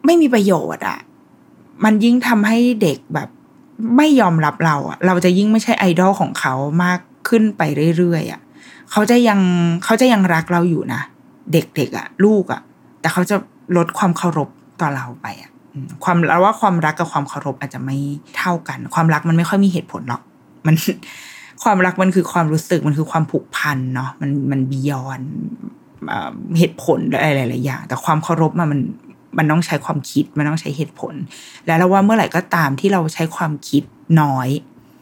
[0.05, 0.99] ไม่มีประโยชน์อะ
[1.83, 3.29] มันยิ่งทำให้เด็กแบบ
[3.97, 7.61] ไม่ยอมรับเราอะเราจะยิ่งไม่ใช่ไอดอลของเขามากขึ้นไป
[7.97, 8.41] เรื่อยๆอะ
[8.91, 9.39] เขาจะยัง
[9.83, 11.01] เขาจะยังรักเราอยู่นะ
[11.53, 12.61] เด็กๆอะลูกอะ
[13.01, 13.35] แต่เขาจะ
[13.77, 14.49] ลดความเคารพ
[14.81, 15.51] ต่อเราไปอะ
[16.03, 17.97] ความเราว่าความรักกับความเคารพอาจจะไม่
[18.37, 20.21] เท่ากัน ความรักมันไม่ค่อยมีเหตุผลหรอก
[20.65, 20.75] มัน
[21.63, 25.19] ความรักมันคือความรู้สึกมันคือความผูกพันเนาะมันมันบียอน
[26.57, 28.79] เหตุผลอะไรหลายๆอย่างแต่ความเคารพมัน
[29.37, 31.13] มันต้องใช้ความคิดมันต้องใช้เหตุผล
[31.65, 33.83] แล้วเราว่าเมื่อไหร่ก็ตามที่เราใช้ความคิด
[34.21, 34.49] น้อย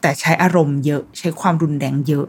[0.01, 2.25] แต่ใช้อารมณ์เยอะ ใช้ความรุนแรงเยอะ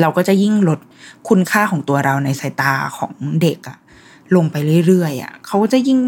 [0.00, 0.80] เราก็จะยิ่งลด
[1.28, 3.78] คุณค่าของตัวเราในสายตาของเด็กอะ
[4.36, 5.98] ลงไปเรื่อยๆอะเขาก็จะยิ่ง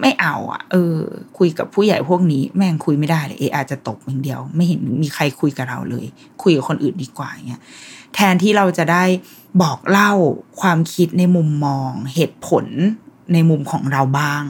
[0.00, 0.96] ไม่เอาอะเออ
[1.38, 6.06] คุยกับผู้ใหญ่พวกนี้ แม่งคุยไม่ได้เลยเออาจจะตกอย่างเดียว ไม่เห็นมีใครคุยกับเราเลย
[6.42, 7.62] คุยกับคนอื่นดีกว่าเงี้ย
[8.14, 9.04] แทนที่เราจะได้
[9.62, 10.12] บอกเล่า
[10.60, 12.66] ความคิดในมุมมอง เหตุผล
[13.32, 14.42] ในมุมของเราบ้าง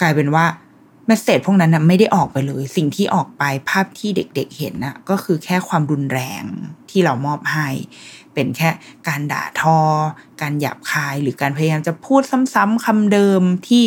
[0.00, 0.46] กลายเป็นว่า
[1.06, 6.42] เมสเซจพวกนั้นนะไม่ได้ออกไปเลย สิ่งที่ออกไปภาพที่เด็กๆเห็นนะก็คือแค่ความรุนแรง
[6.90, 7.68] ที่เรามอบให้
[8.34, 8.70] เป็นแค่
[9.08, 9.78] การด่าทอ
[10.40, 12.22] การหยาบคายหรือการพยายามจะพูด
[12.54, 13.86] ซ้ำๆคำเดิมที่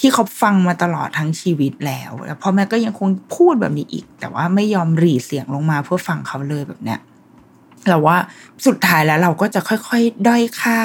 [0.00, 7.00] ที่เขาฟังมาตลอดทั้งชีวิตแล้ว แล้วพ่อแม่ก็ยังคงพูดแบบนี้อีก แต่ว่าไม่ยอมหรีเสียงลงมาเพื่อฟังเขาเลยแบบเนี้ย
[7.88, 8.16] เราว่า
[8.66, 10.80] สุดท้ายแล้วเราก็จะค่อยๆ ด้อยค่า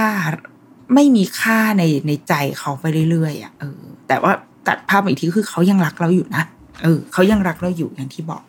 [0.93, 4.31] ไม่มีค่าในในใจเขาไปเรื่อยๆอะเออ แต่ว่า
[4.67, 6.43] ตัดภาพอีกทีคือเขายังรักเราอยู่นะ
[6.83, 8.41] เออเขายังรักเราอยู่อย่างที่บอก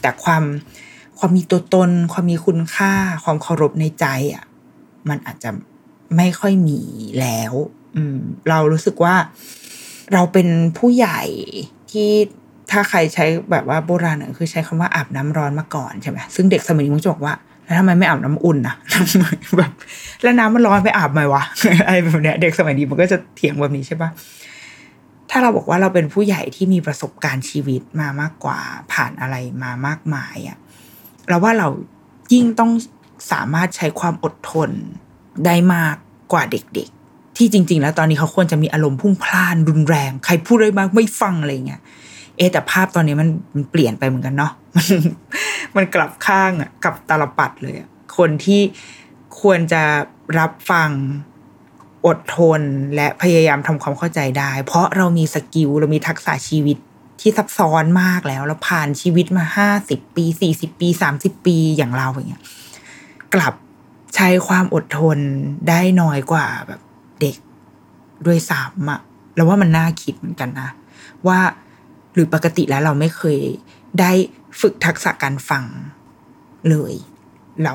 [0.00, 0.42] แต่ความ
[1.18, 2.92] ความมีตัวตน ความมีคุณค่า
[3.24, 4.44] ความเคารพในใจอะ
[5.08, 5.50] มันอาจจะ
[6.16, 6.80] ไม่ค่อยมี
[7.20, 7.52] แล้ว
[7.96, 8.18] อืม
[8.48, 9.14] เรารู้สึกว่า
[10.12, 11.20] เราเป็นผู้ใหญ่
[11.90, 12.10] ที่
[12.70, 17.34] ถ้าใครใช้แบบว่าโบราณน่คือใช้คำว่าอาบน้ำร้อนมาก่อนใช่ไหมซึ่งเด็กสมัยนี้มันจะบอกว่า
[17.72, 18.74] แล้วทำไมไม่อาบน้ำอุ่นนะ
[19.58, 19.72] แบบ
[20.22, 21.42] แล้วน้ำมันร้อนไปอาบไหมวะ
[21.86, 24.10] อะไรแบบเนี้ยเด็กสมัยนี้มันก็จะเถียงแบบนี้ใช่ปะ
[25.30, 28.58] ถ้าเราบอกว่าเราเป็นผู้ใหญ่ที่มีประสบการณ์ชีวิตมามากกว่า
[28.92, 30.58] ผ่านอะไรมามากมายอะ
[31.28, 31.68] เราว่าเรา
[32.32, 32.70] ยิ่งต้อง
[33.32, 34.70] สามารถใช้ความอดทน
[35.46, 35.96] ได้มาก
[36.32, 41.80] กว่าเด็ก ๆ ที่จริง ๆ แล้วตอนนี้เขาควรจะมีอารมณ์พุ่งพล่านรุนแรง ใครพูดอะไรมากไม่ฟังอะไรเงี้ย
[42.36, 44.86] เอแต่ภาพตอนนี้มันมันเปลี่ยนไปเหมือนกันเนาะมัน
[45.76, 48.60] มันกลับข้างอะกับตลปัดเลยอะคนที่
[49.40, 49.82] ควรจะ
[50.38, 50.90] รับฟัง
[52.06, 52.60] อดทน
[52.94, 56.78] และพยายามทำความเข้าใจได้ เพราะเรามีสกิลเรามีทักษะชีวิต
[57.20, 62.42] ที่ซับซ้อนมากแล้ว เราผ่านชีวิตมาห้าสิบปีสี่สิบปีสามสิบปีอย่างเราอย่างเงี้ย
[63.34, 63.54] กลับ
[64.14, 65.18] ใช้ความอดทน
[65.68, 66.80] ได้น้อยกว่าแบบ
[67.20, 67.36] เด็ก
[68.26, 69.00] ด้วยซ้ำอะ
[69.34, 70.68] แล้วว่ามันน่าคิดเหมือนกันนะ
[71.26, 71.40] ว่า
[72.12, 73.40] หรือปกติแล้วเราไม่เคย
[74.00, 74.12] ได้
[74.60, 75.64] ฝึกทักษะการฟัง
[76.68, 76.94] เลย
[77.64, 77.74] เรา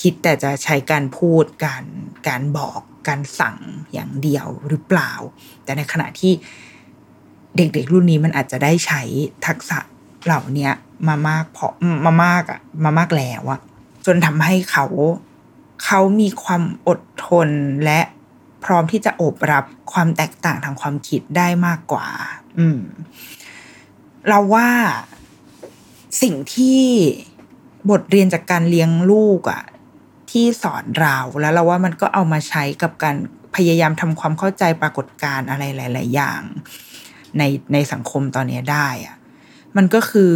[0.00, 1.84] คิดแต่จะใช้การพูดการ
[2.28, 3.56] การบอกการสั่ง
[3.92, 5.12] อย่างเดียวหรือเปล่า
[5.64, 6.32] แต่ในขณะที่
[7.56, 9.02] เด็กๆรุ่นนี้มันอาจจะได้ใช้
[9.46, 9.78] ทักษะ
[10.24, 10.70] เหล่านี้
[11.08, 11.66] มามากพอ
[12.04, 13.60] มามากอะมามากแล้วอะ
[14.06, 14.86] จนทำให้เขา
[15.84, 17.48] เขามีความอดทน
[17.84, 18.00] และ
[18.64, 22.06] พร้อมที่จะโอบรับความแตกต่างทางความคิดได้มากกว่า
[22.58, 22.80] อืม
[24.28, 24.68] เราว่า
[26.22, 26.82] สิ่งที่
[27.90, 29.62] บทเรียนจากการเลี้ยงลูกอะ
[30.30, 33.16] ที่สอนเราแล้วเราว่ามันก็เอามาใช้กับการ
[33.56, 36.42] พยายามทำความเข้าใจปรากฏการณ์อะไรหลาย ๆ อย่าง
[37.38, 37.42] ใน
[37.72, 39.16] ในสังคมตอนนี้ได้อะ
[39.76, 40.34] มันก็คือ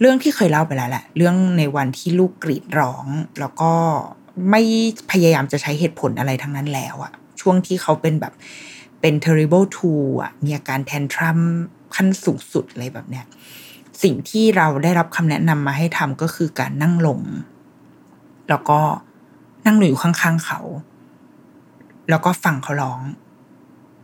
[0.00, 3.06] เรื่องที่เคยเล่าไปแล้วแหละ เรื่องในวันที่ลูกกรีดร้อง
[3.40, 3.72] แล้วก็
[4.50, 4.62] ไม่
[5.10, 8.32] พยายามจะใช้เหตุผลอะไรทั้งนั้นแล้วอะช่วงที่เขาเป็นแบบ
[9.00, 11.38] เป็น terrible two อะมีอาการแทนทรัม
[11.96, 13.24] ขั้นสูงสุดอะไรแบบเนี้ย
[14.02, 17.20] สิ่งที่เราได้รับคำแนะนำมาให้ทำก็คือการนั่งลง
[18.48, 18.80] แล้วก็
[19.66, 20.60] นั่งอยู่ข้างๆเขา
[22.10, 23.00] แล้วก็ฟังเขาร้อง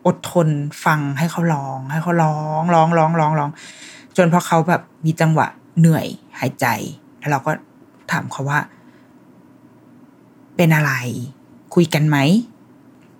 [0.06, 0.48] อดทน
[0.84, 3.50] ฟังให้เขาร้อง ให้เขาร้องร้องร้องร้องร้อง
[4.16, 5.46] จนพอเขาแบบมีจังหวะ
[5.78, 6.06] เหนื่อย
[6.38, 6.66] หายใจ
[7.18, 7.50] แล้วเราก็
[8.10, 8.58] ถามเขาว่า
[10.56, 10.92] เป็นอะไร
[11.74, 12.16] คุยกันไหม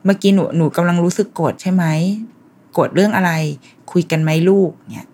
[0.04, 1.84] เมื่อกี้หนูหนูกำลังรู้สึกโกรธใช่ไหม
[2.72, 3.30] โกรธเรื่องอะไร
[3.92, 5.08] คุยกันไหมลูกเนี่ย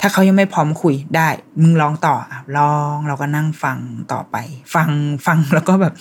[0.00, 1.28] ถ้าเขายังไม่พร้อมคุยได้
[1.62, 3.78] มึงร้องต่ออะร้องเราก็นั่งฟัง
[4.12, 4.36] ต่อไป
[4.74, 4.88] ฟัง
[5.26, 5.94] ฟังแล้วก็แบบ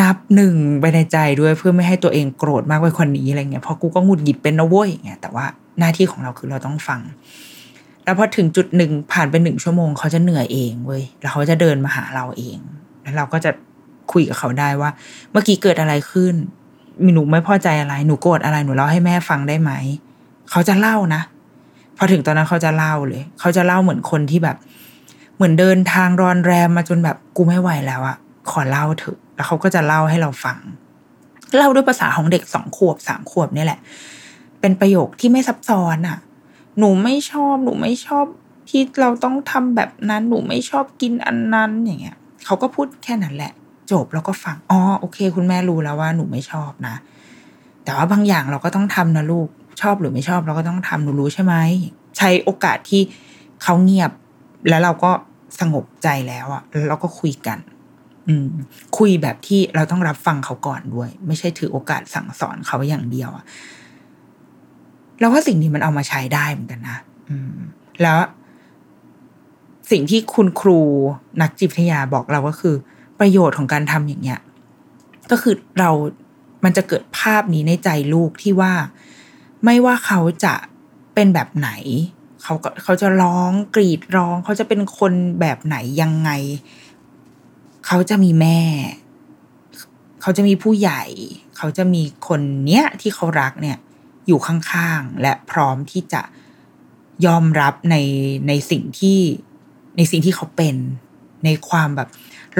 [0.00, 5.44] นับหนึ่งไปในใจด้วยเพื่อไม่ให้ตัวเองโกรธมากไปคนนี้อะไรเงี้ยเพราะกูก็หงุดหงิดเป็นนะเว้ยเงี้ยแต่ว่า
[5.78, 7.00] หน้าที่ของเราคือเราต้องฟัง
[8.04, 12.58] แล้วพอถึงจุดหนึ่งผ่านไปหนึ่งชั่วโมงเขาจะเหนื่อยเองเว้ยแล้วเขาจะเดินมาหาเราเอง
[13.02, 13.50] แล้วเราก็จะ
[14.12, 14.90] คุยกับเขาได้ว่า
[15.32, 16.34] เมื่อกี้เกิดอะไรขึ้น
[17.14, 19.72] หนูไม่พอใจอะไร หนูโกรธอะไรหนูเล่าให้แม่ฟังได้ไหม
[20.50, 21.22] เขาจะเล่านะ
[21.96, 24.56] พอถึงตอนนั้นเขาจะเล่าเลย เขาจะเล่าเหมือนคนที่แบบ
[25.36, 28.16] เหมือนเดินทางรอนแรมมาจนแบบกูไม่ไหวแล้วอะ
[28.50, 30.58] ขอเล่าเถอะ แล้วเขาก็จะเล่าให้เราฟัง
[31.56, 33.80] เล่าด้วยภาษาของเด็กสองขวบสามขวบนี่แหละ
[34.60, 36.18] เป็นประโยคที่ไม่ซับซ้อนอะ
[36.78, 38.24] หนูไม่ชอบ หนูไม่ชอบ
[38.68, 43.52] ที่เราต้องทำแบบนั้น หนูไม่ชอบกินอันนั้นอย่างเงี้ย เขาก็พูดแค่นั้นแหละ
[43.92, 46.96] จบแล้วก็ฟังอ๋อโอเค คุณแม่รู้แล้วว่าหนูไม่ชอบนะ
[47.84, 49.48] แต่ว่าบางอย่างเราก็ต้องทำนะลูก
[49.82, 51.54] ชอบหรือไม่ชอบเราก็ต้องทำหนูรู้ใช่ไหม
[52.18, 53.02] ใช้โอกาสที่
[53.62, 54.10] เขาเงียบ
[54.68, 55.10] แล้วเราก็
[55.60, 57.58] สงบใจแล้วอะแล้วเราก็คุยกัน
[58.28, 58.48] อืม
[58.98, 63.44] คุยแบบที่เราต้องรับฟังเขาก่อนด้วย ไม่ใช่ถือโอกาสสั่งสอนเขาอย่างเดียวอะ
[65.18, 66.98] เราว่าสิ่งนี้มันเอามาใช้ได้เหมือนกันนะ
[67.30, 67.56] อืม
[68.02, 68.18] แล้ว
[69.90, 70.80] สิ่งที่คุณครู
[71.42, 72.74] นักจิตวิทยาบอกเราก็คือ
[73.20, 74.40] ประโยชน์ของการทำอย่างเงี้ย
[75.30, 75.90] ก็คือเรา
[76.64, 78.72] มันจะเกิดภาพนี้ในใจลูกที่ว่า
[79.64, 80.54] ไม่ว่าเขาจะ
[81.14, 81.70] เป็นแบบไหน
[82.42, 86.30] เขาก็เขาจะร้องกรีดร้อง เขาจะเป็นคนแบบไหนยังไง
[87.86, 88.60] เขาจะมีแม่
[90.22, 91.02] เขาจะมีผู้ใหญ่
[91.56, 93.78] เขาจะมีคนเนี้ยที่เขารักเนี่ย
[94.26, 96.22] อยู่ข้างๆและพร้อมที่จะ
[97.26, 97.96] ยอมรับใน
[98.48, 99.18] ในสิ่งที่
[99.96, 100.76] ในสิ่งที่เขาเป็น
[101.44, 102.08] ในความแบบ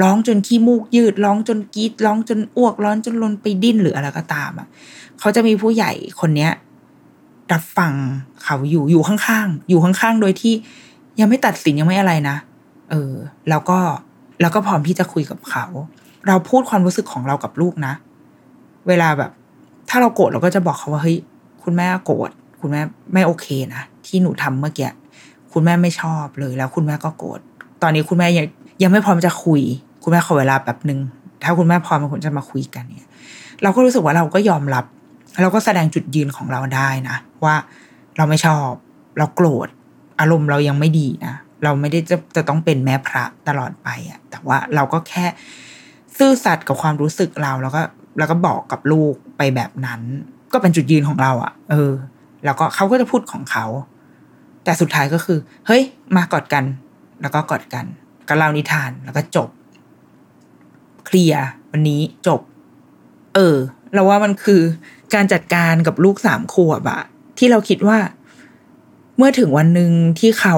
[0.01, 4.67] ร้องจนขี้มูกยืด ร้องจนกรีดร้องจนอ้วก ร้องจนลนไปดิ้นหรืออะไรก็ตามอะ
[5.19, 6.51] เขาจะมีผู้ใหญ่คนเนี้ย
[7.51, 7.93] รับฟัง
[8.43, 10.53] เขาอยู่อยู่ข้างๆ อยู่ข้างๆ โดยที่
[11.19, 12.37] ยังไม่ตัดสินยังไม่อะไรนะ
[12.91, 13.13] เออ
[13.49, 13.79] แล้วก็
[14.41, 15.65] แล้วก็พร้อมที่จะคุยกับเขา
[16.27, 17.93] เราพูดความรู้สึกของเรากับลูกนะ
[18.87, 19.31] เวลาแบบ
[19.89, 21.17] ถ้าเราโกรธเราก็จะบอกเขาว่าเฮ้ย
[21.63, 22.29] คุณแม่โกรธ
[22.61, 22.81] คุณแม่
[23.13, 24.89] ไม่โอเคนะที่หนูทำเมื่อกี้
[25.53, 27.39] คุณแม่ไม่ชอบเลยแล้วคุณแม่ก็โกรธ
[27.81, 28.45] ตอนนี้คุณแม่ยัง
[28.81, 29.61] ยังไม่พร้อมจะคุย
[30.03, 30.99] คุณแม่ขอเวลาแบบหนึ่ง
[31.43, 33.09] ถ้าคุณแม่พร้อมคุณจะมาคุยกันเนี่ย
[33.63, 34.85] เราก็รู้สึกว่าเราก็ยอมรับ
[35.41, 37.55] เราก็แสดงจุดยืนของเราได้นะ ว่า
[38.17, 38.69] เราไม่ชอบ
[39.17, 39.67] เราโกรธ
[40.19, 45.25] อารมณ์เรายังไม่ดีนะเราไม่ได้จะจะต้องเป็นแม่พระตลอดไปอะแต่ว่าเราก็แค่
[46.17, 47.81] ซื่อสัตย์กับความรู้สึกเราแล้วก็
[48.19, 50.01] แล้วก็บอกกับลูกไปแบบนั้น
[50.53, 51.91] ก็เป็นจุดยืนของเราอะเออ
[52.45, 53.65] แล้วก็เขาก็จะพูดของเขา
[54.63, 55.81] แต่สุดท้ายก็คือ เฮ้ย
[56.15, 56.63] มากอดกัน
[57.21, 57.85] แล้วก็กอดกัน
[58.31, 59.49] ก็เล่านิทานแล้วก็จบ
[61.05, 62.41] เคลียร์วันนี้จบ
[63.35, 63.55] เออ
[63.93, 64.61] เราว่ามันคือ
[65.13, 67.01] การจัดการกับลูกสามขวบอะ
[67.37, 67.97] ที่เราคิดว่า
[69.17, 70.55] เมื่อถึงวันหนึ่งที่เขา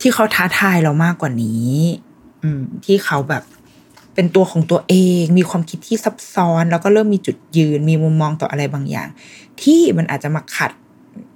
[0.00, 1.72] ที่เขาท้าทายเรามากกว่านี้
[2.42, 3.42] อืม ที่เขาแบบ
[4.14, 9.08] เป็นตัวของตัวเอง มีความคิดที่ซับซ้อน แล้วก็เริ่มมีจุดยืน มีมุมมองต่ออะไรบางอย่าง
[9.62, 10.72] ที่มันอาจจะมาขัด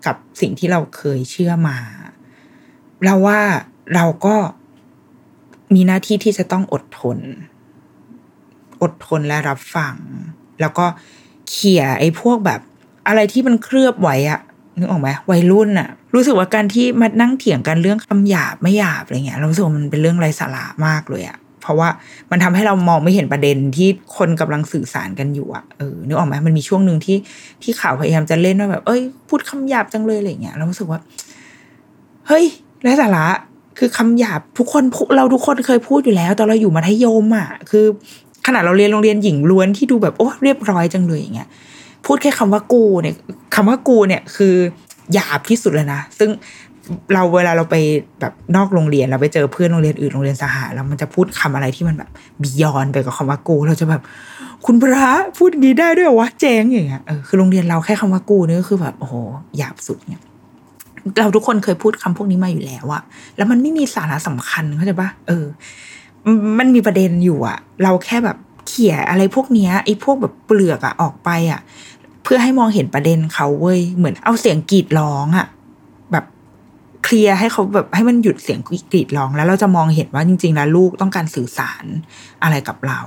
[0.06, 1.78] กับสิ่งที่เราเคยเชื่อมา
[3.04, 3.40] เราว่า
[3.94, 4.36] เราก็
[5.74, 7.18] มีหน้าที่ที่จะต้องอดทน
[8.82, 9.94] อดทนและรับฟัง
[10.60, 10.86] แล้วก็
[11.48, 12.60] เขี่ยไอ้พวกแบบ
[13.08, 14.40] อะไรที่มันเคลือบไว้อะ
[14.78, 21.88] นึกออกไหมวัยรุ่นอะรู้สึกว่าการที่มานั่งเถียงกันเรื่องคำหยาบไม่หยาบอะไรเงี้ยเรารู้สึกว่ามันเป็นเรื่องไร้สาระมากเลยอะเพราะว่า
[22.30, 27.16] มันทำให้เรามองไม่เห็นประเด็นที่คนกำลังสื่อสารกันอยู่อะเออนึกออกไหมมันมีช่วงหนึ่งที่
[27.62, 31.00] ที่ข่าวพยายามจะเล่นว่าแบบ เอ้ย พูดคำหยาบจังเลยอะไรเงี้ยเรารู้สึกว่า
[32.28, 32.44] เฮ้ย
[32.82, 33.26] ไร้สาระ
[33.78, 34.82] คือคำหยาบทุกคน
[35.16, 37.84] เราทุกคนเคยพูดอยู่แล้วตอนเราอยู่มัธยมอะ คือ
[38.46, 41.48] ขนาดเราเรียนโรงเรียนหญิงล้วนที่ดูแบบโอ้เรียบร้อยจังเลยอย่างเงี้ย
[42.06, 43.14] พูดแค่คำว่ากูเนี่ย
[43.54, 44.54] คำว่ากูเนี่ยคือ
[45.12, 46.30] หยาบที่สุดเลยนะซึ่ง
[47.14, 47.76] เราเวลาเราไป
[48.20, 52.10] แบบนอกโรงเรียนเราไปเจอเพื่อนโรงเรียนอื่นโรงเรียนสหะแล้วมันจะพูดคำอะไรที่มันแบบ
[52.42, 54.02] บียอนไปกับคำว่ากูเราจะแบบ
[54.66, 59.14] คุณพระพูดงี้ได้ด้วยวะแจงอย่างเงี้ยเออคือโรงเรียนเราแค่คำว่ากูนี่ก็คือแบบโอ้โห
[59.56, 60.22] หยาบสุดเนี่ย
[61.18, 63.02] เราทุกคนเคยพูดคำพวกนี้มาอยู่แล้วอะ
[63.36, 65.44] แล้วมันไม่มีสาระสำคัญเข้าใจปะเออ
[66.58, 68.36] มันมีประเด็นอยู่อะเราแค่แบบ
[68.66, 71.60] เขี่ยอะไรพวกเนี้ยไอ้พวกแบบเปลือกอะออกไปอะ
[72.24, 75.46] เพื่อให้มองเห็นประเด็นเขาเว้ยเหมือนเอาเสียงกรีดร้องอะ
[76.12, 76.24] แบบ
[77.04, 81.84] เคลียร์ให้เขาแบบให้มันหยุดเสียงกรีดร้อง แล้วเราจะมองเห็นว่าจริง ๆ แล้วลูกต้องการสื่อสาร
[82.42, 83.00] อะไรกับเรา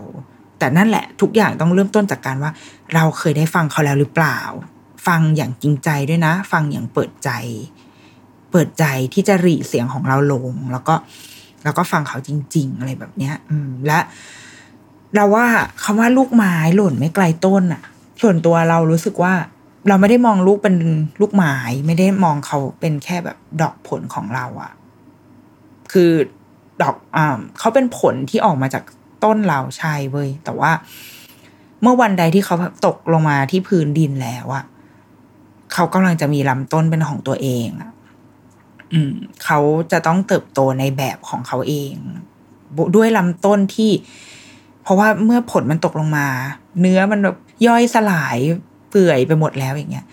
[0.59, 2.51] แต่นั่นแหละ ทุกอย่างต้องเริ่มต้นจากการว่า
[2.95, 4.39] เราเคยได้ฟังเขาแล้วหรือเปล่า
[5.07, 7.29] ฟังอย่างจริงใจด้วยนะ ฟังอย่างเปิดใจ
[8.58, 10.95] ปิดใจที่จะรีเสียงของเราลง แล้วก็
[11.64, 13.99] แล้วก็ฟังเขาจริง ๆ อะไรแบบเนี้ย อืม และ
[15.16, 15.45] เราว่า
[15.84, 17.82] คำว่าลูกไม้หล่นไม่ไกลต้นอะ
[18.22, 19.34] ส่วนตัวเรารู้สึกว่า
[19.88, 20.76] เราไม่ได้มองลูกเป็น
[21.22, 21.55] ลูกไม้
[21.86, 24.72] ไม่ได้มองเขาเป็นแค่แบบดอกผลของเราอะ
[25.91, 26.12] คือ
[26.82, 28.84] ดอกอ่าเขาเป็นผลที่ออกมาจาก
[29.24, 30.72] ต้นเราใช่เว้ยแต่ว่า
[31.82, 32.55] เมื่อวันใดที่เขา
[32.86, 34.64] ตกลงมาที่พื้นดินแล้วอะ
[35.74, 37.91] เขากำลังจะมีลำต้นเป็นของตัวเองอะ
[38.93, 39.13] อืม
[39.45, 39.59] เขา
[39.91, 41.93] จะต้องเติบโตในแบบของเขาเอง
[42.95, 43.91] ด้วยลำต้นที่
[44.83, 46.27] เพราะว่าเมื่อผลมันตกลงมา
[46.81, 48.38] เนื้อมันแบบย่อยสลาย
[48.89, 50.05] เปื่อยไปหมดแล้วอย่างเงี้ย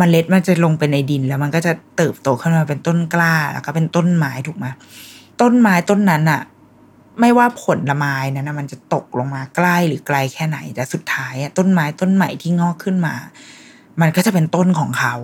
[0.00, 4.66] มเมล็ดมันจะลงไปในดินแล้วมันก็จะเติบโตขึ้นมาเป็นต้นกล้าแล้วก็เป็นต้นไม้ถูกไหม
[5.40, 6.42] ต้นไม้ต้นนั้นอะ
[7.20, 13.14] ไม่ว่าผลละไม้นั้นนะมันจะตกลงมาใกล้หรือไกลแค่ไหน แต่สุดท้ายอะต้นไม้ต้นใหม่ที่งอกขึ้นมา
[14.00, 15.14] มันก็จะเป็นต้นของเขา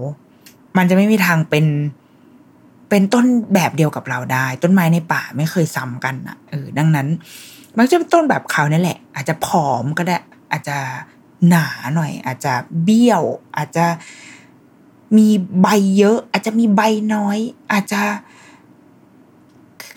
[0.76, 1.66] มันจะไม่มีทางเป็น
[2.89, 7.09] เป็นต้นแบบเดียวกับเราได้ ต้นไม้ในป่าไม่เคยซ้ำกันอะเออดังนั้น
[7.76, 10.16] มันจะเป็นต้นแบบเขาเนี่ยแหละ อาจจะผอมก็ได้
[10.53, 10.76] อาจจะ
[11.49, 12.53] หนาหน่อย อาจจะ
[12.85, 13.22] เบี้ยว
[13.57, 13.87] อาจจะ
[15.16, 15.28] มี
[15.62, 15.68] ใบ
[15.99, 16.82] เยอะ อาจจะมีใบ
[17.14, 17.39] น้อย
[17.72, 18.03] อาจจะ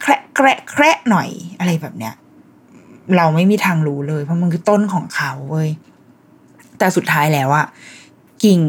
[0.01, 1.29] แคระแคระแคระหน่อย
[1.59, 2.13] อะไรแบบเนี้ย
[3.17, 5.69] เราไม่มีทางรู้เลย เพราะมันคือต้นของเขาเว้ย
[6.77, 7.65] แต่สุดท้ายแล้วอะ
[8.43, 8.61] กิ่ง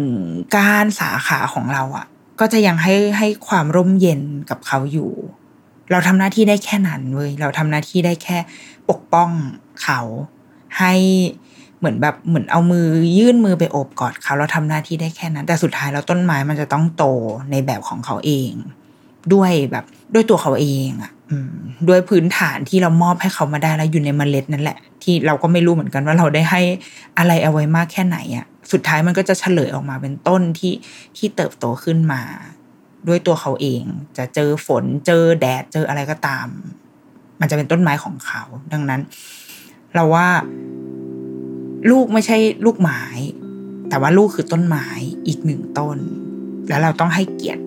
[0.54, 2.06] ก้านสาขาของเราอะ
[2.40, 4.20] ก็จะยังให้ให้ความร่มเย็น
[4.50, 5.10] กับเขาอยู่
[5.90, 8.38] เราทำหน้าที่ได้แค่นั้นเว้ยเราทำหน้าที่ได้แค่
[8.90, 9.30] ปกป้อง
[9.82, 10.00] เขา
[10.78, 10.94] ให้
[11.78, 12.86] เหมือนแบบเหมือนเอามือ
[13.18, 17.04] ยื่นมือไปโอบกอดเขาเราทำหน้าที่ได้แค่นั้น แต่สุดท้ายแล้วต้นไม้มันจะต้องโต
[17.50, 18.50] ในแบบของเขาเอง
[19.32, 19.84] ด้วยแบบ
[20.14, 21.12] ด้วยตัวเขาเองอะ
[21.88, 26.60] ด้วยพื้นฐานที่เรามอบให้เขามาได้แล้วอยู่ในเมล็ดนั่นแหละ ที่เราก็ไม่รู้เหมือนกันว่าเราได้ให้
[27.18, 30.74] อะไรเอาไว้มากแค่ไหนอะ สุดท้ายมันก็จะเฉลยออกมาเป็นต้นที่
[31.16, 32.22] ที่เติบโตขึ้นมา
[33.08, 33.82] ด้วยตัวเขาเอง
[34.18, 36.46] จะเจอฝนเจอแดดเจออะไรก็ตาม
[37.40, 38.42] มันจะเป็นต้นไม้ของเขา
[38.72, 39.00] ดังนั้น
[39.94, 40.28] เราว่า
[41.90, 43.02] ลูกไม่ใช่ลูกไม้
[43.88, 44.86] แต่ว่าลูกคือต้นไม้
[45.26, 45.98] อีกหนึ่งต้น
[46.68, 47.62] แล้วเราต้องให้เกียรติ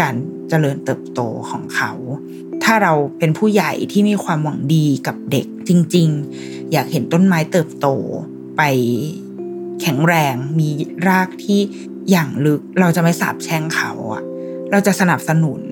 [0.00, 0.14] การ
[0.48, 1.20] เจริญเติบโต
[1.50, 1.92] ของเขา
[2.64, 6.08] ถ้าเราเป็นผู้ใหญ่ที่มีความหวังดีกับเด็กจริง
[6.40, 7.86] ๆ อยากเห็นต้นไม้เติบโต
[8.56, 8.62] ไป
[9.82, 10.70] แข็งแรงมี
[11.08, 11.60] รากที่
[12.10, 14.22] อย่างลึก เราจะไม่สาบแช่งเขาอะ
[14.70, 15.62] เราจะสนับสนุน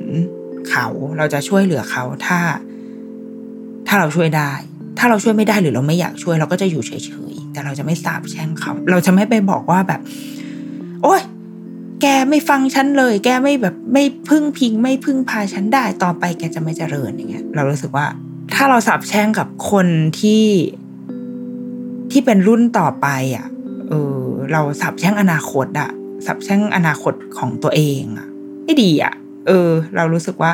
[0.71, 0.87] เขา
[1.19, 2.39] เราจะช่วยเหลือเขาถ้า
[3.87, 4.53] ถ้าเราช่วยได้
[4.99, 6.93] ถ้าเราช่วยไม่ได้หรือเราไม่อยากช่วย เราก็จะอยู่เฉ
[7.33, 10.01] ยๆแต่เราจะไม่สาบแช่งเขา เราจะไม่ไปบอกว่าแบบ
[11.03, 11.23] โอ๊ย
[12.03, 18.07] แกไม่ฟังฉันเลย แกไม่แบบไม่พึ่งพิง ไม่พึ่งพาฉันได้ต่อไปแกจะไม่เจริญอย่างเงี้ย เรารู้สึกว่า
[18.55, 19.87] ถ้าเราสาบแช่งกับคน
[20.21, 20.45] ที่
[22.11, 23.07] ที่เป็นรุ่นต่อไป
[23.37, 23.47] อะ
[23.89, 24.19] เออ
[24.53, 25.91] เราสาบแช่งอนาคตอะ
[26.27, 28.29] สาบแช่งอนาคตของตัวเองอะ
[28.65, 29.15] ไม่ดีอะ
[29.47, 30.51] เออ เรารู้สึกว่า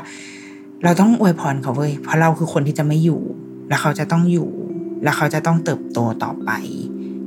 [0.84, 3.20] เราต้องอวยพรเขาเว้ยเพราะเราคือคนที่จะไม่อยู่
[3.68, 4.50] แล้วเขาจะต้องอยู่
[5.02, 6.50] แล้วเขาจะต้องเติบโตต่อไป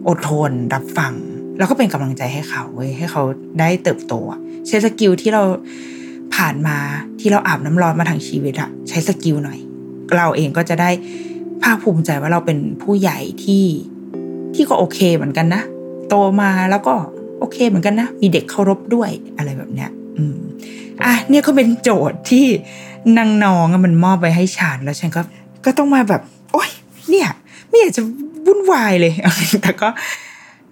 [0.07, 1.13] อดทนรับฟัง
[1.57, 3.23] แล้วก็เป็นกำลังใจให้เขาเว้ยให้เขา
[3.59, 4.13] ได้เติบโต
[4.67, 5.43] ใช้ skill ที่เรา
[6.35, 6.77] ผ่านมา
[7.19, 9.59] ที่เราอาบน้ำร้อนมาทางชีวิตอะใช้ skill หน่อย
[10.15, 10.89] เราเองก็จะได้
[11.63, 13.65] ภาคภูมิใจว่าเราเป็นผู้ใหญ่ที่
[14.53, 15.61] ที่ก็โอเคเหมือนกันนะ
[16.07, 16.93] โตมาแล้วก็
[17.39, 20.35] โอเคเหมือนกันนะ มีเด็กเคารพด้วยอะไรแบบเนี้ย อืม
[21.03, 22.45] อะเนี่ยก็เป็นโจทย์ที่
[23.17, 25.21] นางน้องมันมอบไปให้ฉันแล้วฉันก็
[25.65, 26.69] ก็ต้องมาแบบ โอ๊ย
[27.09, 27.29] เนี่ย
[27.69, 28.01] ไม่อยากจะ
[28.45, 29.13] วุ่นวายเลย
[29.61, 29.87] แต่ก็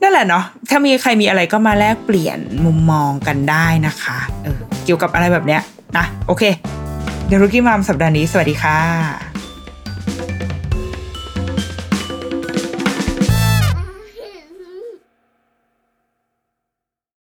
[0.01, 5.61] นั่นแหละเนาะ ถ้ามีใครมีอะไรก็มาแลกเปลี่ยนมุมมองกันได้นะคะ เออ เกี่ยวกับอะไรแบบเนี้ย
[5.97, 6.43] นะ โอเค
[7.27, 9.35] เดรุกี้มามสัปดาห์นี้ สวัสดีค่ะ